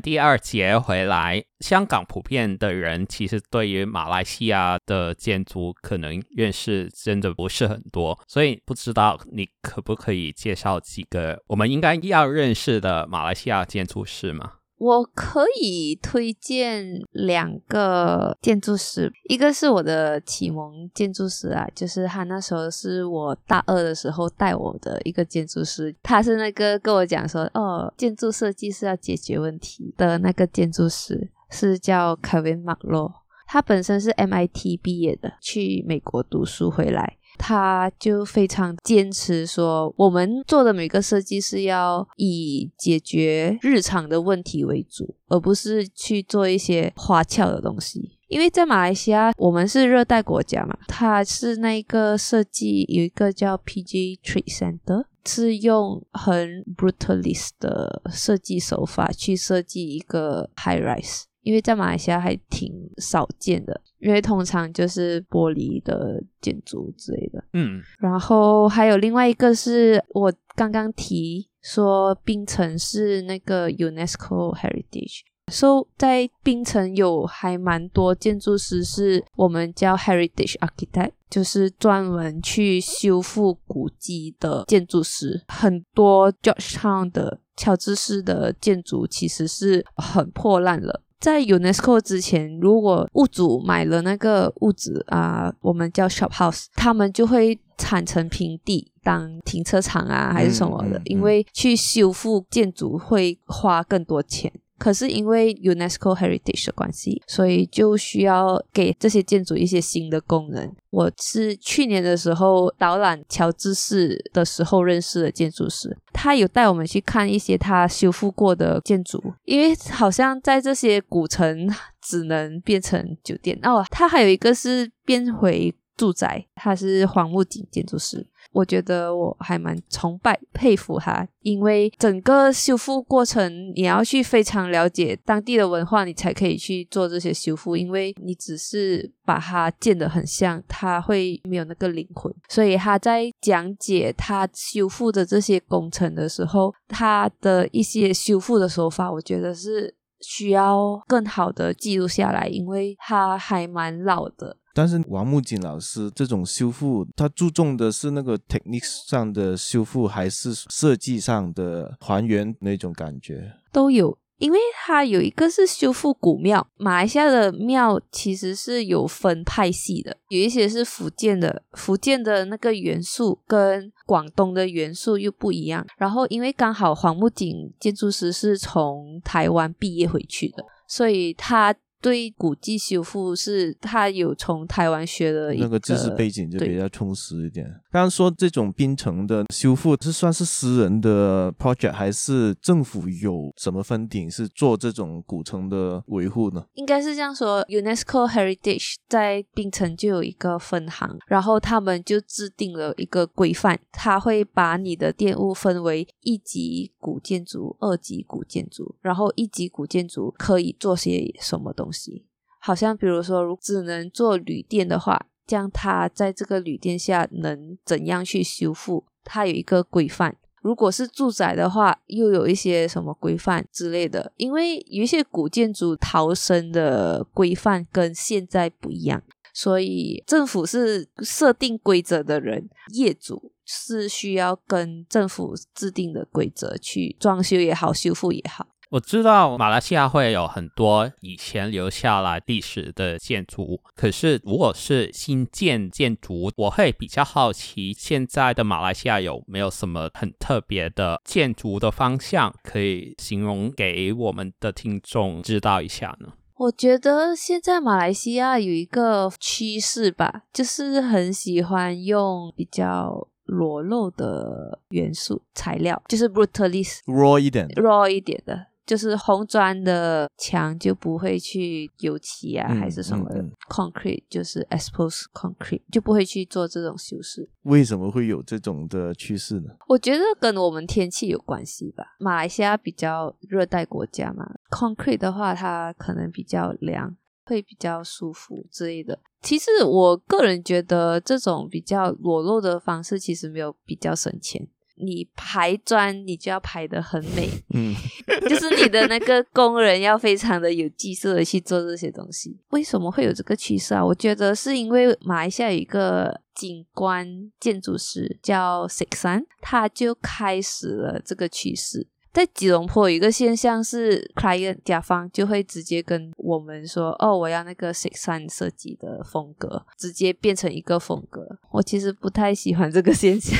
[0.00, 14.52] 第二节回来，香港普遍的人其实对于马来西亚的建筑可能认识真的不是很多，所以不知道你可不可以介绍几个我们应该要认识的马来西亚建筑师吗？
[14.78, 33.12] 我可以推荐两个建筑师，一个是我的启蒙建筑师啊，就是他那时候是我大二的时候带我的一个建筑师，他是那个跟我讲说，哦，建筑设计是要解决问题的那个建筑师，是叫 Kevin McLeod，
[33.46, 37.16] 他本身是 MIT 毕业的，去美国读书回来。
[37.38, 48.12] 他就非常坚持说，我们做的每个设计是要以解决日常的问题为主，而不是去做一些花俏的东西。
[48.28, 61.22] 因为在马来西亚，我们是热带国家嘛，它是那个设计有一个叫 PJ Trade Center，是用很 brutalist 的设计手法去设计一个 high rise。
[61.46, 67.44] 因为在马来西亚还挺少见的，因为通常就是玻璃的建筑之类的。
[67.52, 75.20] 嗯，然后还有另外一个是我刚刚提说，槟城是那个 UNESCO Heritage，
[75.52, 85.44] 所以在槟城有还蛮多建筑师是我们叫 Heritage Architect，就是专门去修复古迹的建筑师。
[85.46, 91.04] 很多 Georgetown 的乔治市的建筑其实是很破烂了。
[91.26, 104.52] 在 UNESCO 之前，如果屋主买了那个屋子啊，我们叫 shop house，他们就会铲成平地当停车场啊，还是什么的，嗯嗯嗯、因为去修复建筑会花更多钱。
[104.78, 110.72] 可是因为 UNESCO Heritage 的关系，所以就需要给这些建筑一些新的功能。
[110.90, 121.68] 我是去年的时候导览乔治市的时候认识的建筑师，他有带我们去看一些他修复过的建筑，因为好像在这些古城
[122.00, 123.84] 只能变成酒店哦。
[123.90, 128.26] 他还有一个是变回住宅，他是黄木锦建筑师。
[128.56, 137.76] 我觉得我还蛮崇拜、佩服他，因为整个修复过程，你要去非常了解当地的文化，你才可以去做这些修复。
[137.76, 142.34] 因为你只是把它建得很像，它会没有那个灵魂。
[142.48, 154.56] 所以他在讲解他修复的这些工程的时候，他的一些修复的手法，我觉得是需要更好的记录下来，因为他还蛮老的。
[154.76, 163.54] 但是王木槿老师这种修复，他注重的是那个 technique 上的修复，还是设计上的还原那种感觉？
[163.72, 175.86] 都有，因为他有一个是修复古庙，马来西亚的庙其实是有分派系的，有一些是福建的，福建的那个元素跟广东的元素又不一样。
[175.96, 181.74] 然后因为刚好黄木槿建筑师是从台湾毕业回去的，所以他。
[182.00, 187.66] 对古迹修复是他有从台湾学的个，那个知识背景就比较充实一点。
[187.90, 196.64] 刚刚说这种冰城的修复是算是私人的 project 还是政府有什么 funding 是做这种古城的维护呢？
[196.74, 211.85] 应该是这样说，UNESCO Heritage 在冰城就有一个分行，然后他们就制定了一个规范，他会把你的店物分为一级古建筑、二级古建筑，然后一级古建筑可以做些什么东西。
[211.86, 212.26] 东西
[212.58, 219.04] 好像比如说，如只能做旅店的话，这样它在这个旅店下能怎样去修复？
[219.22, 220.36] 它有一个规范。
[220.62, 224.32] 如果是住宅的话，又有一些什么规范之类的。
[224.36, 229.22] 因为有一些古建筑逃生的规范跟现在不一样，
[229.54, 238.66] 所以政府是设定规则的人，业主是需要跟政府制定的规则去装修也好，修复也好。
[238.90, 256.34] 我知道马来西亚会有很多以前留下来历史的建筑，可是如果是新建建筑，我会比较好奇，现在的马来西亚有没有什么很特别的建筑的方向，可以形容给我们的听众知道一下呢？
[256.54, 268.68] 我觉得现在马来西亚有一个趋势吧，就是很喜欢用比较裸露的元素材料，就是 brutalist raw 一点，raw 一点的。
[268.86, 273.42] 就是红砖的墙就不会去油漆啊，嗯、还是什么的。
[273.42, 277.48] 嗯嗯、concrete 就是 exposed concrete 就不会去做这种修饰。
[277.62, 279.70] 为什么会有这种的趋势呢？
[279.88, 282.14] 我觉得跟我们天气有关系吧。
[282.20, 289.18] 马来西亚比较热带国家嘛，concrete 的话它可能比较凉，会比较舒服之类的。
[289.42, 294.68] 其实我个人觉得这种比较裸露的方式其实没有比较省钱。
[294.96, 297.94] 你排砖，你就要排的很美，嗯，
[298.48, 302.58] 就是你的那个工人要非常的有技术的去做这些东西。
[302.70, 304.04] 为什么会有这个趋势啊？
[304.04, 307.26] 我觉得是因为马来西亚有一个景观
[307.60, 312.08] 建筑师叫 Seksan，他就开始了这个趋势。
[312.32, 321.40] 在吉隆坡有一个现象是，client 甲方就会直接跟我们说：“哦，我要那个 Seksan 设计的风格，直接变成一个风格。”
[321.72, 323.58] 我其实不太喜欢这个现象，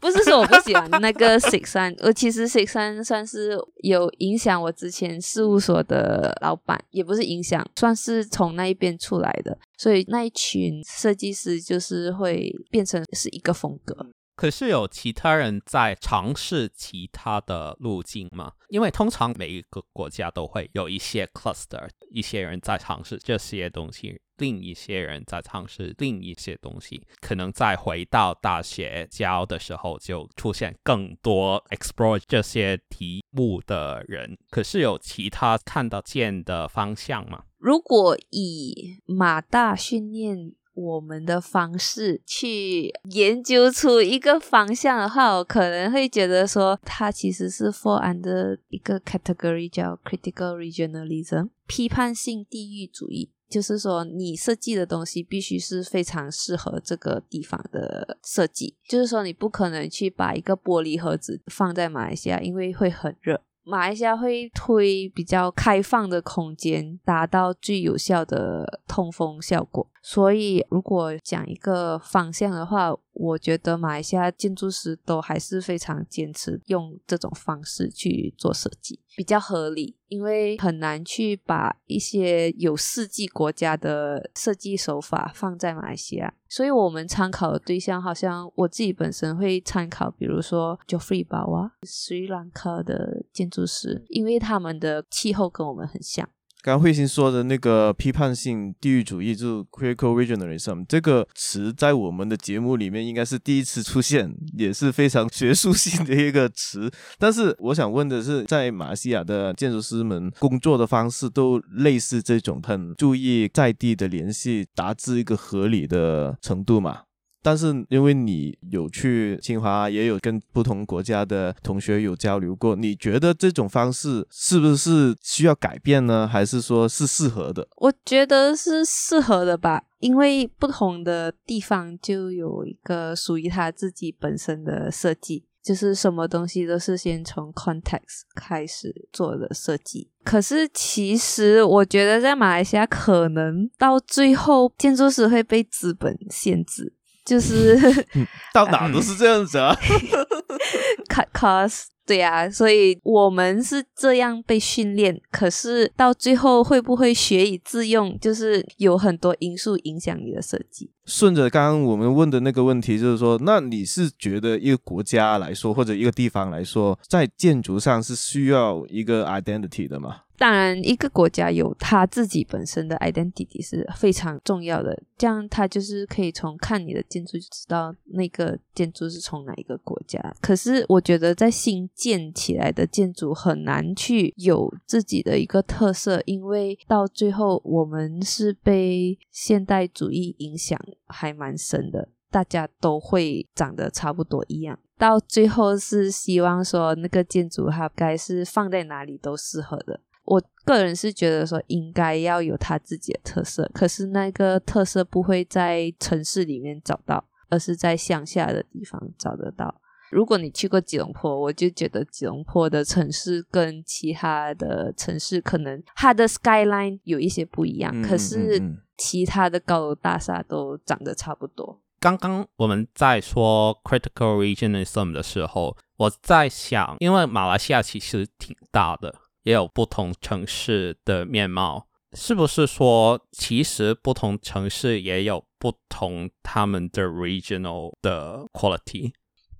[0.00, 14.06] 不是说我不喜欢那个 Six 三我其实 Six 三算是有影响我之前事务所的老板，也不是影响，算是从那一边出来的，所以那一群设计师就是会变成是一个风格。
[14.34, 18.52] 可是有其他人在尝试其他的路径吗？
[18.70, 27.00] 因为通常每一个国家都会有一些 cluster，一些人在尝试这些东西，另一些人在尝试另一些东西。
[27.20, 34.36] 可能在回到大学教的时候，就出现更多 explore 这些题目的人。
[34.50, 37.44] 可是有其他看得见的方向吗？
[37.58, 40.54] 如果以马大训练。
[40.72, 63.42] 我们的方式去研究出一个方向的话，我可能会觉得说，它其实是 fall under 一个 category 叫 critical regionalism，批判性地域主义，就是说你设计的东西必须是非常适合这个地方的设计，就是说你不可能去把一个玻璃盒子放在马来西亚，因为会很热。
[63.62, 69.86] 马来西亚会推比较开放的空间，达到最有效的通风效果。
[70.02, 79.96] 所以，如果讲一个方向的话，我觉得马来西亚建筑师都还是非常坚持用这种方式去做设计，比较合理。
[80.08, 96.28] 因为很难去把一些有四季国家的设计手法放在马来西亚，所以我们参考的对象，好像我自己本身会参考，比如说 Geoffrey Bawa，斯里兰卡的建筑师，因为他们的气候跟我们很像。
[96.62, 106.90] 刚慧心说的那个批判性地域主义，就是 critical regionalism 这个词，在我们的节目里面应该是第一次出现，也是非常学术性的一个词。
[107.18, 117.02] 但是我想问的是，在马来西亚的建筑师们工作的方式都类似这种，很注意在地的联系，达至一个合理的程度嘛？
[117.42, 126.28] 但是因为你有去清华，也有跟不同国家的同学有交流过，你觉得这种方式是不是需要改变呢？
[126.28, 127.66] 还是说是适合的？
[127.76, 140.10] 我觉得是适合的吧，因为不同的地方就有一个属于他自己本身的设计，就是什么东西都是先从 context 开始做的设计。
[140.22, 146.92] 可是其实我觉得在马来西亚，可能到最后建筑师会被资本限制。
[147.30, 147.76] 就是、
[148.14, 149.72] 嗯、 到哪都是这样子啊，
[151.08, 155.20] cut cost，对呀、啊，所以我们是这样被训练。
[155.30, 160.90] 可是到最后会不会学以致用，就是有很多因素影响你的设计。
[161.06, 170.22] 顺着刚刚我们问的那个问题，就是说，那你是觉得一个国家来说，或者一个地方来说，在建筑上是需要一个 identity 的吗？
[170.40, 174.98] 当然，一个国家有它自己本身的 identity 是非常重要的。
[175.18, 180.18] 这样，它就是可以从看你的建筑就知道那个建筑是从哪一个国家。
[180.40, 194.78] 可是，我觉得在新建起来的建筑很难去有自己的一个特色，因为到最后我们是被现代主义影响还蛮深的，大家都会长得差不多一样。
[194.96, 200.00] 到最后是希望说那个建筑它该是放在哪里都适合的。
[200.24, 209.80] 我个人是觉得说应该要有它自己的特色，可是那个特色不会在城市里面找到，而是在乡下的地方找得到。
[210.10, 218.60] 如果你去过吉隆坡，我就觉得吉隆坡的城市跟其他的城市可能它的 skyline 有一些不一样，嗯、可是
[218.98, 221.80] 其他的高楼大厦都长得差不多。
[222.00, 229.14] 刚刚我们在说 critical regionalism 的时候，我在想，因为马来西亚其实挺大的。
[229.42, 239.12] 也有不同城市的面貌，是不是说其实不同城市也有不同他们的 regional 的 quality？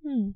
[0.04, 0.34] 嗯。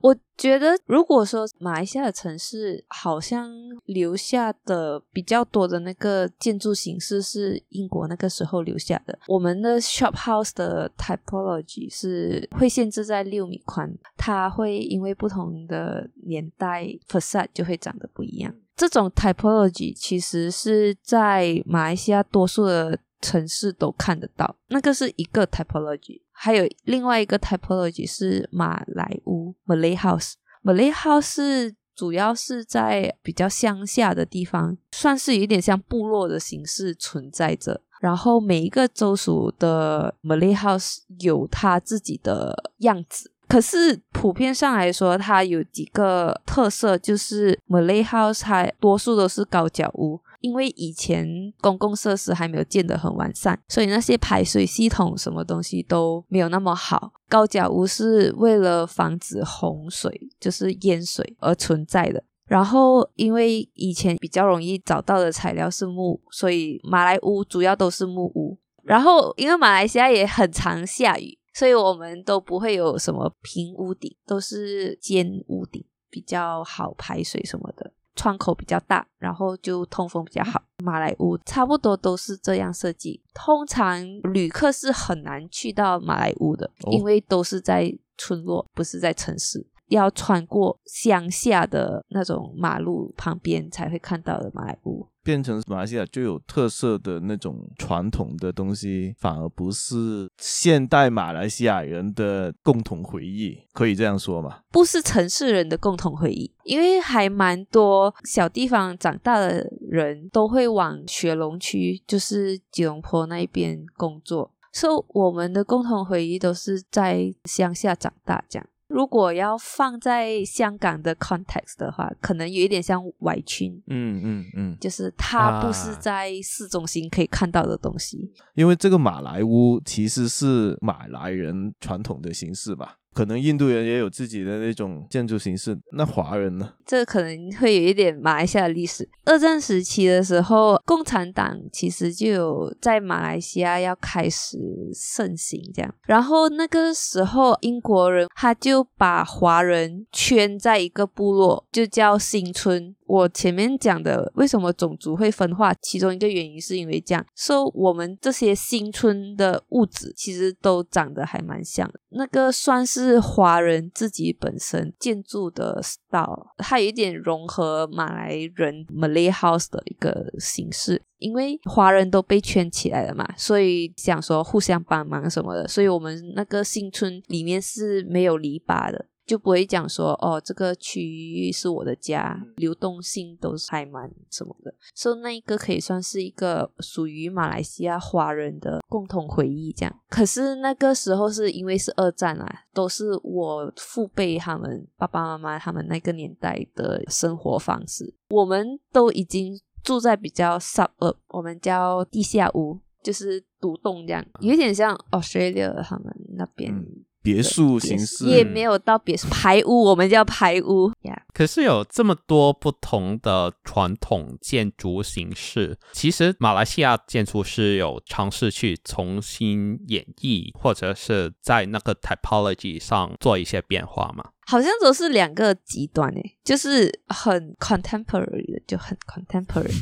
[0.00, 3.52] 我觉得，如果说马来西亚的城市好像
[3.84, 18.54] 留下的比较多的那个建筑形式是英国那个时候留下的，我们的 shop house 的 typology 是会限制在六米宽，它会因为不同的年代 facade 就会长得不一样。
[18.76, 26.20] 这种 typology 其实是在马来西亚多数的城市都看得到，那个是一个 typology。
[26.32, 30.34] 还有另外一个 typology 是马来屋 （Malay House）。
[30.62, 37.80] Malay House 主要是在比较乡下的地方，算是有点像部落的形式存在着。
[38.00, 43.30] 然后每一个州属的 Malay House 有它自己的样子。
[43.54, 51.24] 可是普遍上来说，它有几个特色，就是 Malay House 它多数都是高脚屋，因为以前
[51.60, 57.12] 公共设施还没有建得很完善，所以那些排水系统什么东西都没有那么好。
[57.28, 62.24] 高脚屋是为了防止洪水，就是淹水而存在的。
[62.48, 68.58] 然后因为以前比较容易找到的材料是木，所以马来屋主要都是木屋。
[68.82, 71.38] 然后因为马来西亚也很常下雨。
[71.54, 80.62] 所以我们都不会有什么平屋顶，都是尖屋顶，比较好排水什么的，窗口比较大，然后就通风比较好。
[80.84, 89.66] 马来屋差不多都是这样设计，通常旅客是很难去到马来屋的，因为都是在村落，不是在城市。
[89.94, 104.60] 要穿过乡下的那种马路旁边才会看到的马来屋，变成马来西亚最有特色的那种传统的东西，反而不是现代马来西亚人的共同回忆，可以这样说吗？
[104.70, 118.66] 不是城市人的共同回忆，因为还蛮多小地方长大的人都会往雪隆区，就是吉隆坡那一边工作，所以我们的共同回忆都是在乡下长大这样。
[118.86, 128.30] 如果要放在香港的 context 的话，可能有一点像外裙，嗯嗯嗯，就是它不是在市中心可以看到的东西。
[128.38, 132.98] 啊，因为这个马来屋其实是马来人传统的形式吧。
[133.14, 136.72] 可能印度人也有自己的那种建筑形式，那华人呢？
[136.84, 139.08] 这可能会有一点马来西亚历史。
[139.24, 144.58] 二战时期的时候，共产党其实就有在马来西亚要开始
[144.92, 145.94] 盛行这样。
[146.06, 152.94] 然后那个时候，英国人他就把华人圈在一个部落，就叫新村。
[153.06, 162.00] 我前面讲的为什么种族会分化，其中一个原因是因为这样，说、我们这些新村的物质其实都长得还蛮像的。
[162.16, 179.06] 那个算是华人自己本身建筑的 style，它有一点融合马来人 Malay House 的一个形式，因为华人都被圈起来了嘛，所以想说互相帮忙什么的，所以我们那个新村里面是没有篱笆的。
[179.26, 189.72] 就不会讲说哦，这个区域是我的家，流动性都是还蛮什么的，所以那一个可以算是一个属于马来西亚华人的共同回忆。
[189.72, 206.70] 这样，可是那个时候是因为是二战啊，都是我父辈他们爸爸妈妈他们那个年代的生活方式，我们都已经住在比较 suburb，我们叫地下屋，就是独栋这样，有点像 Australia 他们那边。
[206.70, 210.92] 嗯别墅形式也没有到别墅排屋，我们叫排屋。
[211.02, 211.22] Yeah.
[211.32, 224.26] 可是有这么多不同的传统建筑形式，其实马来西亚建筑师有尝试去重新演绎，或者是在那个 typology 上做一些变化吗？
[224.46, 229.80] 好像都是两个极端诶，就是很 contemporary 的，就很 contemporary。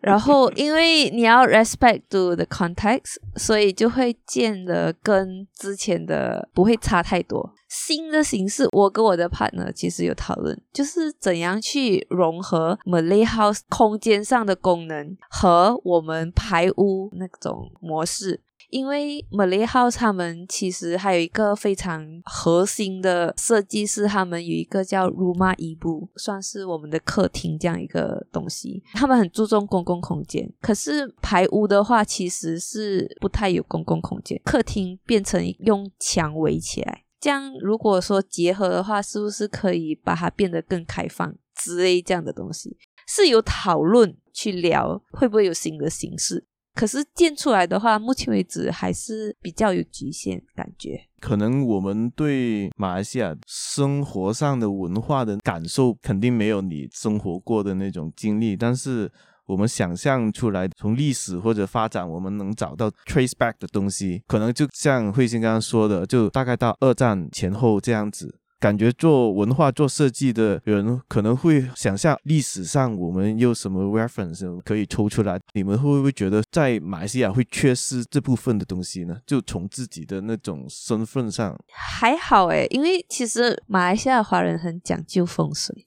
[0.00, 7.52] 然后因为你要 respect to the context，所以就会建的跟之前的不会差太多。
[7.68, 18.40] 新的形式，我跟我的 partner 其实有讨论，就是怎样去融合 Malay House 空间上的功能和我们排屋那种模式。
[18.70, 28.82] 因为 Malay House 他们其实还有一个非常核心的设计，是他们有一个叫 Rumah Ibu，算是我们的客厅这样一个东西。
[28.94, 37.02] 他们很注重公共空间，可是排屋的话其实是不太有公共空间，客厅变成用墙围起来。
[37.18, 42.76] 这样如果说结合的话，是不是可以把它变得更开放之类这样的东西？
[43.08, 46.44] 是有讨论去聊会不会有新的形式。
[46.76, 51.00] 可是建出来的话，目前为止还是比较有局限感觉。
[51.20, 58.54] 可能我们对马来西亚生活上的文化的感受，肯定没有你生活过的那种经历。
[58.54, 59.10] 但是
[59.46, 68.38] 我们想象出来，从历史或者发展，我们能找到 trace back 的东西，可能就像慧心刚刚说的，就大概到二战前后这样子。
[68.58, 75.38] 感觉做文化、做设计的人可能会想象历史上我们有什么 reference 可以抽出来。
[75.52, 79.16] 你们会不会觉得在马来西亚会缺失这部分的东西呢？
[79.26, 85.86] 就从自己的那种身份上，还好诶，因为其实马来西亚华人很讲究风水。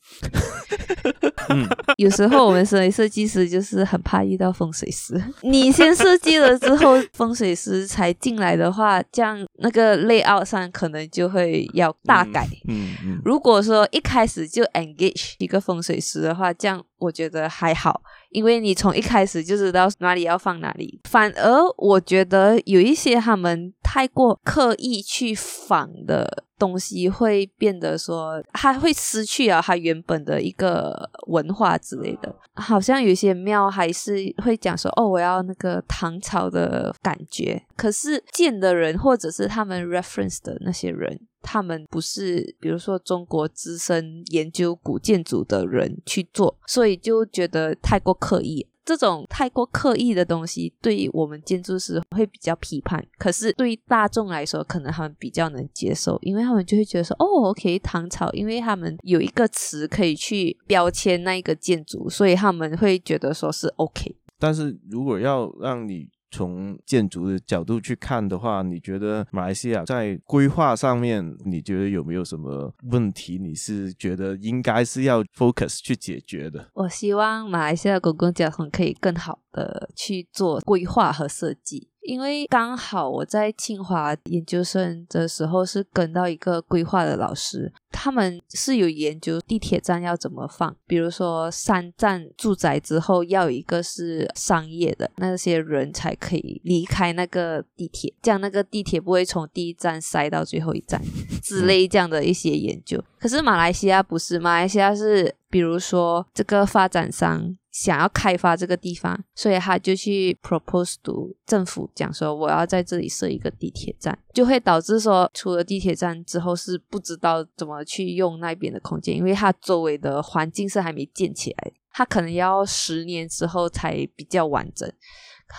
[1.50, 1.68] 嗯，
[1.98, 5.22] 有时候我们身为设计师就是很怕遇到风水师。
[5.42, 12.48] 你先设计了之后，风水师才进来的话，这样那个 layout 上可能就会要大改。
[12.68, 12.96] 嗯嗯。
[13.06, 21.00] 嗯，如果说一开始就 engage 一个风水师的话，这样我觉得还好，因为你从一开始就知道哪里要放哪里。
[21.10, 26.44] 反而我觉得有一些他们太过刻意去仿的。
[26.60, 32.36] 东西会变得说，它会失去啊，它原本的一个文化之类的。
[32.54, 37.64] 好像有些庙还是会讲说，哦，我要那个唐朝的感觉。
[37.78, 48.68] 可是建的人或者是他们 reference 的那些人，他们不是，比如说中国资深研究古建筑的人去做，所以就觉得太过刻意。
[48.86, 53.06] 这种太过刻意的东西，对于我们建筑师会比较批判。
[53.20, 73.38] 可是对于大众来说，可能他们比较能接受，因为他们就会觉得说：“哦，OK，唐朝，因为他们有一个词可以去标签那一个建筑，所以他们会觉得说是 OK。”但是如果要让你从建筑的角度去看的话，你觉得马来西亚在规划上面，你觉得有没有什么问题？
[73.38, 76.70] 你是觉得应该是要 focus 去解决的？
[76.74, 81.90] 我希望马来西亚公共交通可以更好的去做规划和设计。
[82.10, 101.00] 因为刚好我在清华研究生的时候是跟到一个规划的老师，他们是有研究地铁站要怎么放，比如说三站住宅之后要有一个是商业的，那些人才可以离开那个地铁，这样那个地铁不会从第一站塞到最后一站
[101.44, 103.00] 之类这样的一些研究。
[103.20, 107.56] 可是马来西亚不是，马来西亚是比如说这个发展商。
[107.72, 124.92] 想要开发这个地方，所以他就去 propose to 政府讲说，我要在这里设一个地铁站，就会导致说，出了地铁站之后是不知道怎么去用那边的空间，因为它周围的环境是还没建起来，它可能要十年之后才比较完整，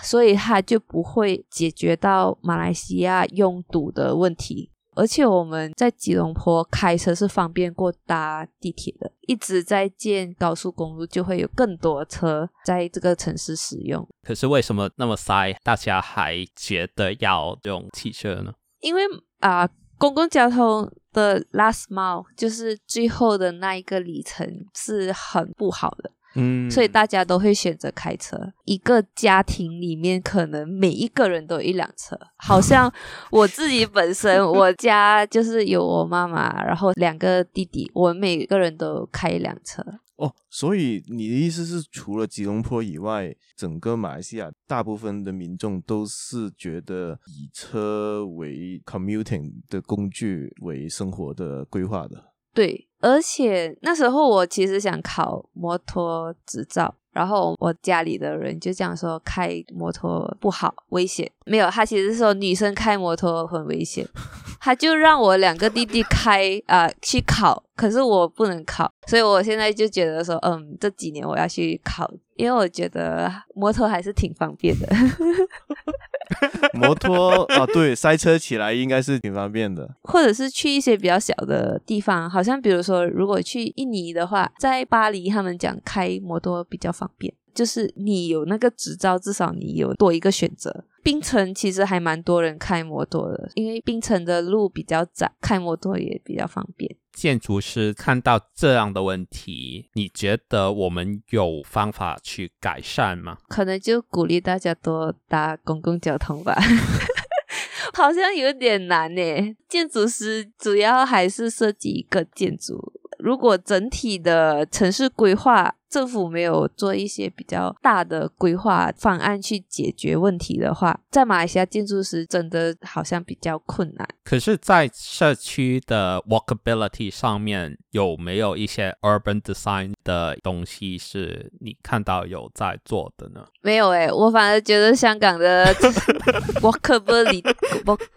[0.03, 4.70] 所以它就不会解决到马来西亚拥堵的问题。
[5.01, 14.07] 而且我们在吉隆坡开车是方便过搭地铁的，一直在建高速公路，就会有更多车在这个城市使用。
[14.23, 18.53] 可是为什么那么塞，大家还觉得要用汽车呢？
[18.81, 19.03] 因为
[19.39, 26.11] 啊、呃，公共交通的 last mile 就是最后的那一个里程是很不好的。
[26.35, 28.37] 嗯，所以大家都会选择开车。
[28.65, 32.19] 一个家庭里面，可能每一个人都有一辆车。
[32.37, 32.93] 好像
[33.31, 39.85] 我自己本身， 我家就是有我妈妈，然后两个弟弟，我们每个人都开一辆车。
[40.17, 52.30] 哦，所以你的意思是，除了吉隆坡以外，整个马来西亚大部分的民众都是觉得以车为 commuting 的工具为生活的规划的。
[52.53, 61.31] 对，而且那时候我其实想考摩托执照，然后我家里的人就讲说开摩托不好，危险。
[61.45, 64.05] 没有，他其实说女生开摩托很危险，
[64.61, 74.87] 他就让我两个弟弟开啊、呃、去考，可是我不能考，所以我现在就觉得说，嗯，这几年我要去考，因为我觉得摩托还是挺方便的。
[76.75, 90.85] 摩托啊，对，塞车起来应该是挺方便的， 或者是去一些比较小的地方，好像比如说，如果去印尼的话，在巴黎他们讲开摩托比较方便，就是你有那个执照，至少你有多一个选择。
[91.03, 96.95] 槟城其实还蛮多人开摩托的，因为槟城的路比较窄，开摩托也比较方便。
[97.13, 103.39] 建筑师看到这样的问题，你觉得我们有方法去改善吗？
[103.49, 106.55] 可能就鼓励大家多搭公共交通吧，
[107.95, 109.57] 好像有点难呢。
[109.69, 124.09] 建筑师主要还是设计一个建筑，如果整体的城市规划，政府没有做一些比较大的规划方案去解决问题的话，在马来西亚建筑师真的好像比较困难。
[124.23, 133.45] 可是，在社区的 walkability 上面，有没有一些 urban design 的东西是你看到有在做的呢？
[133.61, 135.67] 没有诶、欸，我反而觉得香港的
[136.63, 137.43] walkability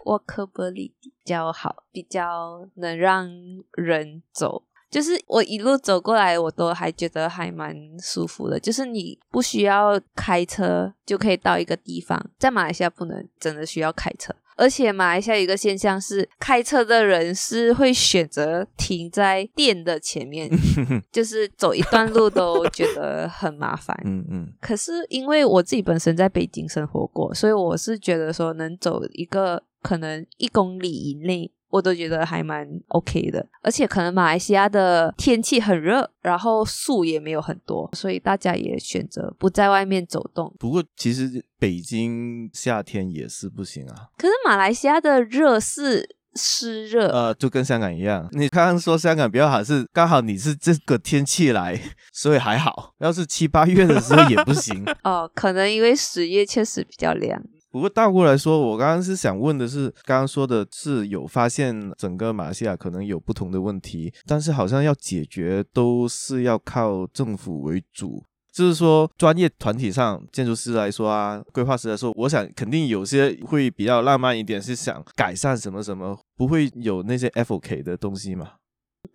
[0.04, 3.28] walkability 比较好，比较能让
[3.72, 4.62] 人走。
[4.94, 8.60] 就是我一路走过来，我都还觉得还蛮舒服的。
[8.60, 14.32] 就是你不需要开车就可以到一个地方，在马来西亚不能，真的需要开车。
[14.56, 20.48] 而且马来西亚有一个现象是，开车的人是会选择停在店的前面，
[21.10, 24.00] 就是走一段路都觉得很麻烦。
[24.04, 24.52] 嗯嗯。
[24.60, 31.50] 可是因为我自己本身在北京生活过，所以我是觉得说能走一个可能一公里以内。
[31.74, 33.44] 我都觉得还蛮 OK 的。
[33.62, 40.54] 而且可能马来西亚的天气很热，然后树也没有很多，所以大家也选择不在外面走动。
[40.58, 44.08] 不过其实北京夏天也是不行啊。
[44.16, 46.16] 可是马来西亚的热是。
[46.36, 48.28] 湿热，呃，就跟香港一样。
[48.32, 51.80] 你刚刚说香港比较好，是刚好你是这个天气来，
[52.12, 52.92] 所以还好。
[52.98, 54.84] 要是七八月的时候也不行。
[55.04, 57.40] 哦，可能因为十月确实比较凉。
[57.74, 68.22] 不过倒过来说，我刚刚是想问的是，刚刚说的是有发现整个马来西亚可能有不同的问题，但是好像要解决都是要靠政府为主。
[68.52, 78.52] 就是说，专业团体上，建筑师来说啊，规划师来说，我想肯定有些会比较浪漫一点，是想改善什么什么，不会有那些 F K 的东西嘛。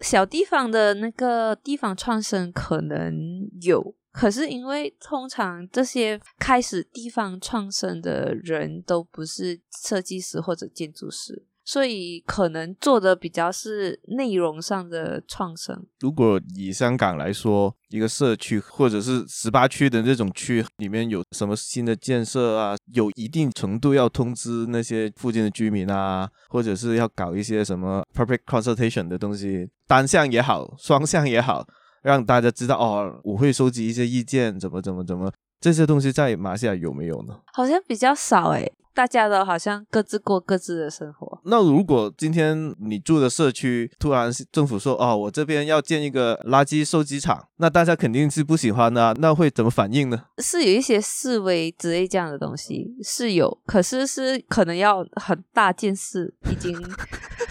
[0.02, 11.46] 小地方的那个地方创生可能有，可是因为通常这些开始地方创生的人都不是设计师或者建筑师。
[11.66, 15.86] 所以可能做的比较是内容上的创生。
[16.00, 31.64] 如果以香港来说，一个社区或者是十八区的这种区里面有什么新的建设啊，有一定程度要通知那些附近的居民啊，或者是要搞一些什么 public consultation 的东西，单向也好，双向也好，
[32.02, 37.36] 让大家知道哦，我会收集一些意见，怎么怎么怎么，这些东西在马来西亚有没有呢？
[37.54, 38.72] 好像比较少诶。
[38.92, 41.40] 大家都好像各自过各自的生活。
[41.46, 50.22] 那如果今天你住的社区突然政府说，哦，我这边要建一个垃圾收集场，那大家肯定是不喜欢的啊，那会怎么反应呢？
[50.40, 56.76] 是有一些示威之类这样的东西是有，可是是可能要很大件事，已经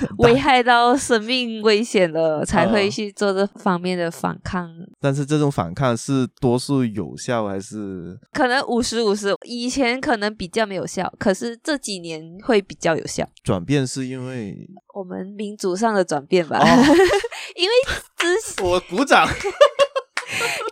[0.19, 4.71] 危害到生命危险了，才会去做这方面的反抗。
[5.01, 8.19] 但是这种反抗是多数有效还是？
[8.33, 11.49] 可能五十五十，以前可能比较没有效，可是。
[11.49, 13.27] 是这几年会比较有效。
[13.43, 16.59] 转变是因为我们民族上的转变吧？
[16.59, 16.67] 哦、
[17.57, 17.75] 因为
[18.19, 19.27] 之前我鼓掌。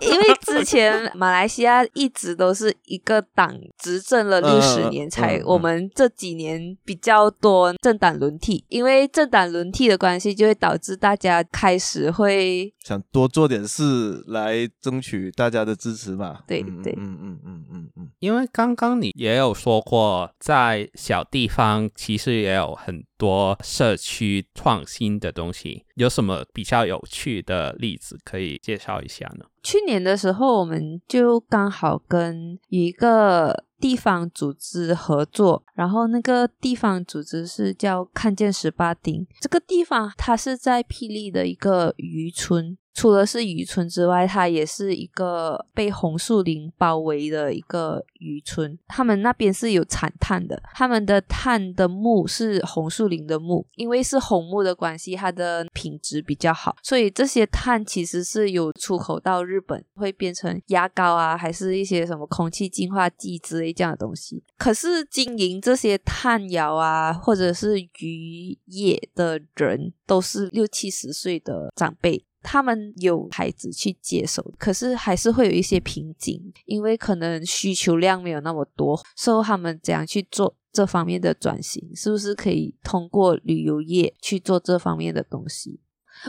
[0.00, 8.64] 因为之前马来西亚一直都是一个党执政了六十年，才我们这几年比较多政党轮替。
[8.68, 16.38] 因为政党轮替的关系，就会导致大家开始会想多做点事来争取大家的支持嘛。
[16.46, 18.10] 对对，嗯嗯嗯嗯嗯。
[18.20, 29.46] 因为刚刚你也有说过，在小地方其实也有很多社区创新的东西，有什么比较有趣的例子可以介绍一下呢？
[29.64, 42.76] 去年的时候，我们就刚好跟一个地方组织合作，然后那个地方组织是叫看见十八丁，这个地方它是在霹雳的一个渔村。
[42.96, 48.76] 除了是渔村之外，它也是一个被红树林包围的一个渔村。
[48.88, 64.42] 他们那边是有产炭的，他们的炭的木是红树林的木，因为是红木的关系，它的品质比较好，所以这些炭其实是有出口到日本，会变成牙膏啊，还是一些什么空气净化剂之类这样的东西。
[64.56, 72.24] 可是经营这些炭窑啊，或者是渔业的人，都是六七十岁的长辈。
[72.48, 78.96] 他们有孩子去接手，可是还是会有一些瓶颈，因为可能需求量没有那么多。
[79.16, 81.90] 所以他们怎样去做这方面的转型？
[81.96, 85.80] 是不是可以通过旅游业去做这方面的东西？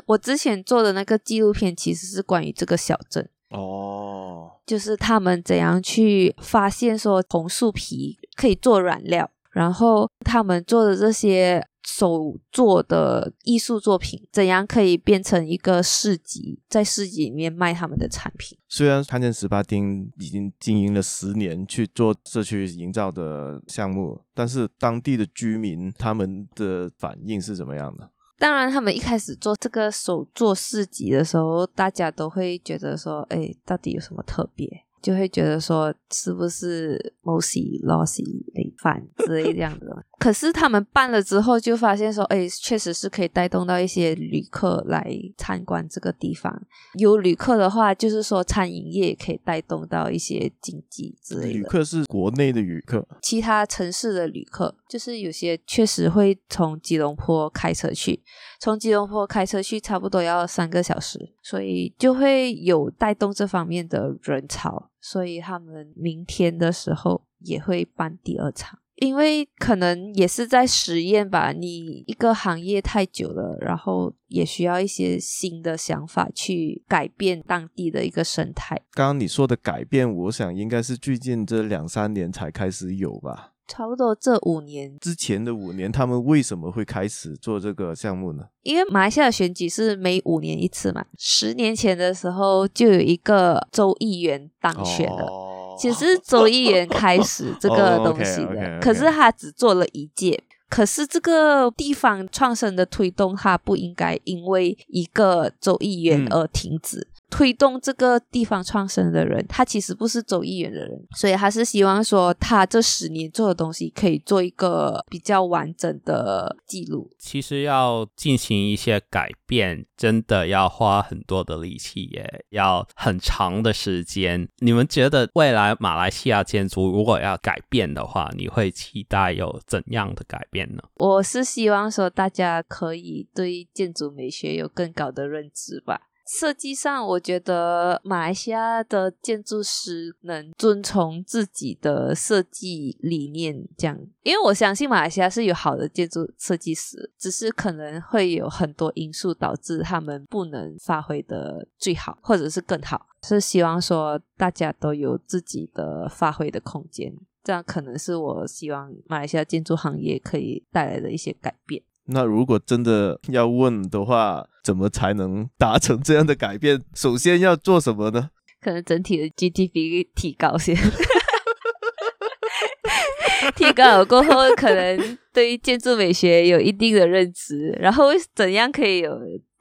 [0.08, 11.64] 我之前做的那个纪录片其实是关于这个小镇哦，就是他们怎样去发现说红树皮可以做染料，然后他们做的这些。
[11.88, 18.58] 手做的艺术作品怎样可以变成一个市集，在市集里面卖他们的产品？
[18.68, 28.12] 虽然看见十八丁已经经营了十年去做社区营造的项目，但是当地的居民他们的反应是怎么样的？
[28.38, 38.26] 当然，他们一开始做这个手作市集的时候，大家都会觉得说：“哎，到底有什么特别？”就会觉得说，是不是 Mosi Lossy
[38.56, 40.04] 累犯之类这样的。
[40.20, 46.62] 可是他们办了之后，就发现说，哎，确实是可以带动到一些旅客来参观这个地方。
[46.96, 51.54] 有旅客的话，就是说餐饮业也可以带动到一些经济之类的。
[51.54, 58.20] 旅客是国内的旅客，其他城市的旅客，就是有些确实会从吉隆坡开车去，
[58.60, 64.90] 从吉隆坡开车去差不多要三个小时，所以就会有带动这方面的人潮。
[65.00, 68.80] 所以他们明天的时候也会办第二场。
[68.98, 78.76] 因为可能也是在实验吧，你一个行业太久了，然后也需要一些新的想法去改变当地的一个生态。
[78.94, 83.54] 刚刚你说的改变，我想应该是最近这两三年才开始有吧。
[83.68, 88.46] 差不多这五年之前的五年，他们为什么会开始做这个项目呢？
[88.64, 95.47] 因为马来西亚选举是每五年一次嘛，十年前的时候就有一个州议员当选了，哦、
[95.78, 98.82] 其实是州议员开始 这个东西的，哦、okay, okay, okay.
[98.82, 100.44] 可是他只做了一届。
[100.70, 107.08] 可是这个地方创生的推动，它不应该因为一个周议员而停止。
[107.30, 117.12] 嗯推动这个地方创生的人，他其实不是走议员的人，所以他是希望说，他这十年做的东西可以做一个比较完整的记录。
[117.20, 124.48] 其实要进行一些改变，真的要花很多的力气也，要很长的时间。
[124.60, 130.82] 你们觉得未来马来西亚建筑如果要改变的话，你会期待有怎样的改变呢？
[130.96, 136.04] 我是希望说，大家可以对建筑美学有更高的认知吧。
[136.28, 153.08] 设计上，我觉得马来西亚的建筑师能遵从自己的设计理念，这样，因为我相信马来西亚是有好的建筑设计师，只是可能会有很多因素导致他们不能发挥的最好，或者是更好。
[153.24, 157.14] 是希望说大家都有自己的发挥的空间，
[157.44, 161.82] 这样可能是我希望马来西亚建筑行业可以带来的一些改变。
[162.08, 166.82] 那如果真的要问的话，怎么才能达成这样的改变？
[166.94, 168.30] 首先要做什么呢？
[168.62, 170.76] 可能整体的 GDP 提高先，
[173.56, 177.70] 提高了过后，可能对于建筑美学有一定的认知。
[177.80, 179.12] 然后怎样可以有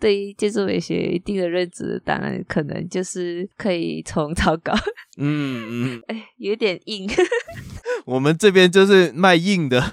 [0.01, 2.01] 对于建筑美学有一定的认知？
[2.05, 4.72] 当然，可能就是可以从草稿。
[5.18, 7.09] 嗯嗯， 哎，有点硬。
[8.07, 9.92] 我们这边就是卖硬的。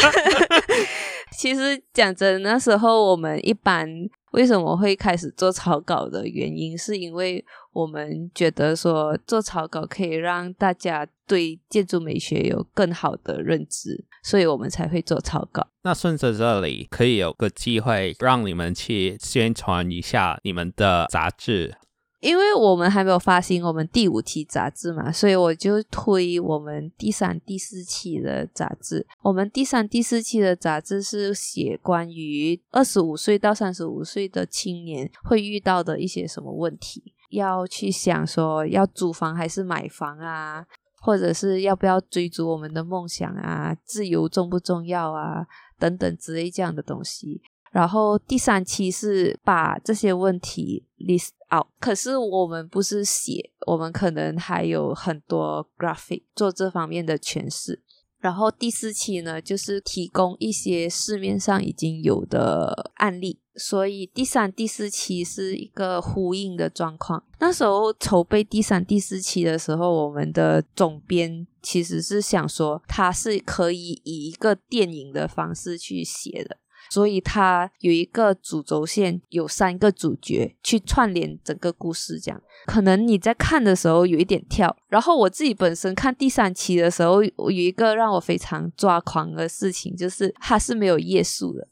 [1.36, 3.88] 其实讲真，那时候我们一般
[4.32, 15.66] 为什么会开始做草稿的原因，是因为我们觉得说做草稿可以让大家对建筑美学有更好的认知，所以我们才会做草稿。
[15.82, 21.76] 那顺着这里，可以有个机会让你们去宣传一下你们的杂志。
[22.20, 29.06] 因为我们还没有发行我们第五期杂志嘛，所以我就推我们第三、第四期的杂志。
[29.22, 40.66] 我们第三、第四期的杂志是写关于二十五岁到三十五岁的青年会遇到的一些什么问题，要去想说要租房还是买房啊，
[41.00, 45.46] 或者是要不要追逐我们的梦想啊，自由重不重要啊，
[45.78, 47.40] 等等之类这样的东西。
[47.72, 57.82] 然后第三期是把这些问题 list out，可是我们不是写，我们可能还有很多 graphic 做这方面的诠释。
[58.18, 67.24] 然后第四期呢，就是提供一些市面上已经有的案例，所以第三、第四期是一个呼应的状况。
[67.38, 76.58] 那时候筹备第三、第四期的时候，我们的总编其实是想说，他是可以以一个电影的方式去写的。
[76.90, 84.76] 所以它有一个主轴线，有三个主角去串联整个故事，这样可能你在看的时候有一点跳。
[84.88, 91.68] 然后我自己本身看第三期的时候，有一个让我非常抓狂的事情，就是它是没有页数的。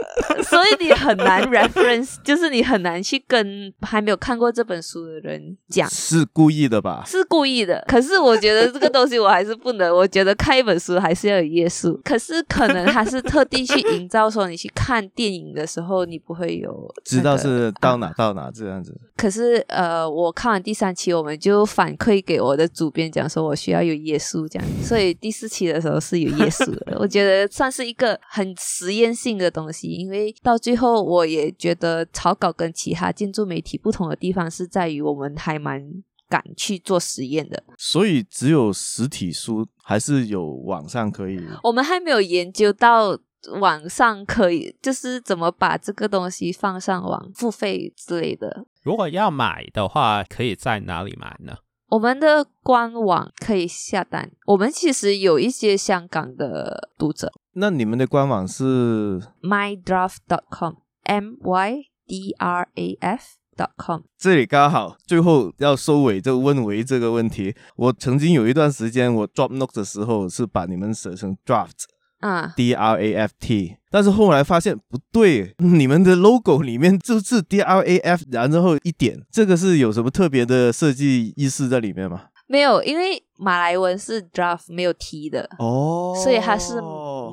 [0.44, 5.88] 所以你很难 reference，就是你很难去跟还没有看过这本书的人讲。
[5.90, 7.02] 是故意的吧？
[7.06, 7.84] 是故意的。
[7.86, 9.94] 可是我觉得这个东西我还是不能。
[9.94, 12.00] 我觉得看一本书还是要有页数。
[12.04, 18.94] 可是可能他是特地去营造说，你去看电影的时候，你不会有、那个、知道是到哪到哪这样子。
[19.16, 24.68] 可是呃，我看完第三期，我们就反馈给我的主编讲说，我需要有页数这样。
[24.82, 26.96] 所以第四期的时候是有页数的。
[26.98, 30.34] 我觉得算是一个很实验性的东西，因为。
[30.42, 35.82] 到最后，我也觉得草稿跟其他建筑媒体不同的地方是在于，我们还蛮
[36.28, 37.62] 敢去做实验的。
[37.76, 41.38] 所以只有实体书，还是有网上可以？
[41.62, 43.18] 我们还没有研究到
[43.60, 48.66] 网上可以，就是怎么把这个东西放上网付费之类的。
[48.82, 51.56] 如果要买的话，可以在哪里买呢？
[51.90, 54.30] 我们的官网可以下单。
[54.46, 57.32] 我们其实有一些香港的读者。
[57.54, 63.24] 那你们的官网是 mydraft.com，m y d r a f
[63.56, 64.02] dot com。
[64.16, 67.56] 这里刚好最后要收尾，就问维这个问题。
[67.74, 71.86] 我曾经有一段时间，我 drop note 的时候是把你们写成 draft，
[72.20, 82.24] 啊，d r a f t，但是后来发现不对， 你们的 logo 里面就是 d r a f，然后一点，这个是有什么特别的设计意思在里面吗？
[82.46, 86.80] 没有，因为马来文是 draft 没有 t 的哦，所以它是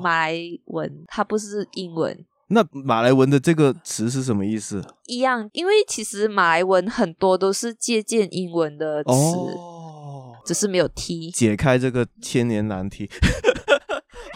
[0.02, 0.34] 马来
[0.66, 2.24] 文，它不是英文。
[2.50, 4.82] 那马来文的这个词是什么意思？
[5.06, 9.10] 一样，因为其实马来文很多都是借鉴英文的词。
[9.10, 9.84] 哦
[10.46, 11.30] 只是没有 T。
[11.30, 13.06] 解开这个千年难题。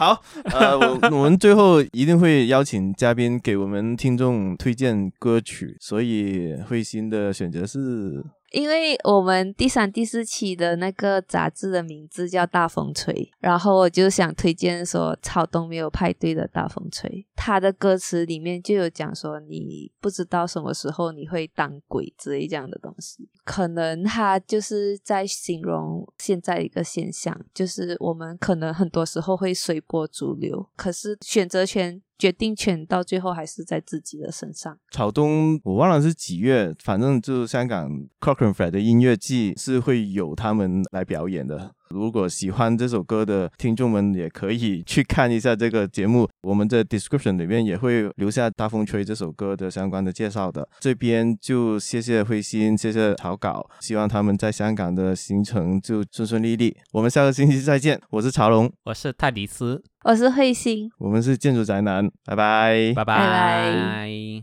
[0.02, 0.20] 好，
[0.52, 8.24] 呃，我我们最后一定会邀请嘉宾给我们听众推荐歌曲，所以慧心的选择是。
[8.52, 32.02] 因为我们第三、第四期的那个杂志的名字叫《大风吹》，然后我就想推荐说《草东没有派对的大风吹》，他的歌词里面就有讲说，你不知道什么时候你会当鬼之类这样的东西，可能他就是在形容现在一个现象，就是我们可能很多时候会随波逐流，可是选择权。
[32.18, 34.78] 决定权到最后还是在自己的身上。
[34.90, 37.90] 草东，我忘了是几月，反正就是香港
[38.20, 41.74] Clockenflap 的音乐季是会有他们来表演的。
[41.92, 46.28] 如果喜欢这首歌的听众们，也可以去看一下这个节目。
[46.42, 50.66] 我们的 description 里面也会留下《大风吹》这首歌的相关的介绍的。
[50.80, 56.76] 这边就谢谢慧心，谢谢草稿，希望他们在香港的行程就顺顺利利。
[56.92, 64.42] 我们下个星期再见，我是曹龙，我是泰迪斯，我是慧心，我们是建筑宅男，拜拜，拜拜。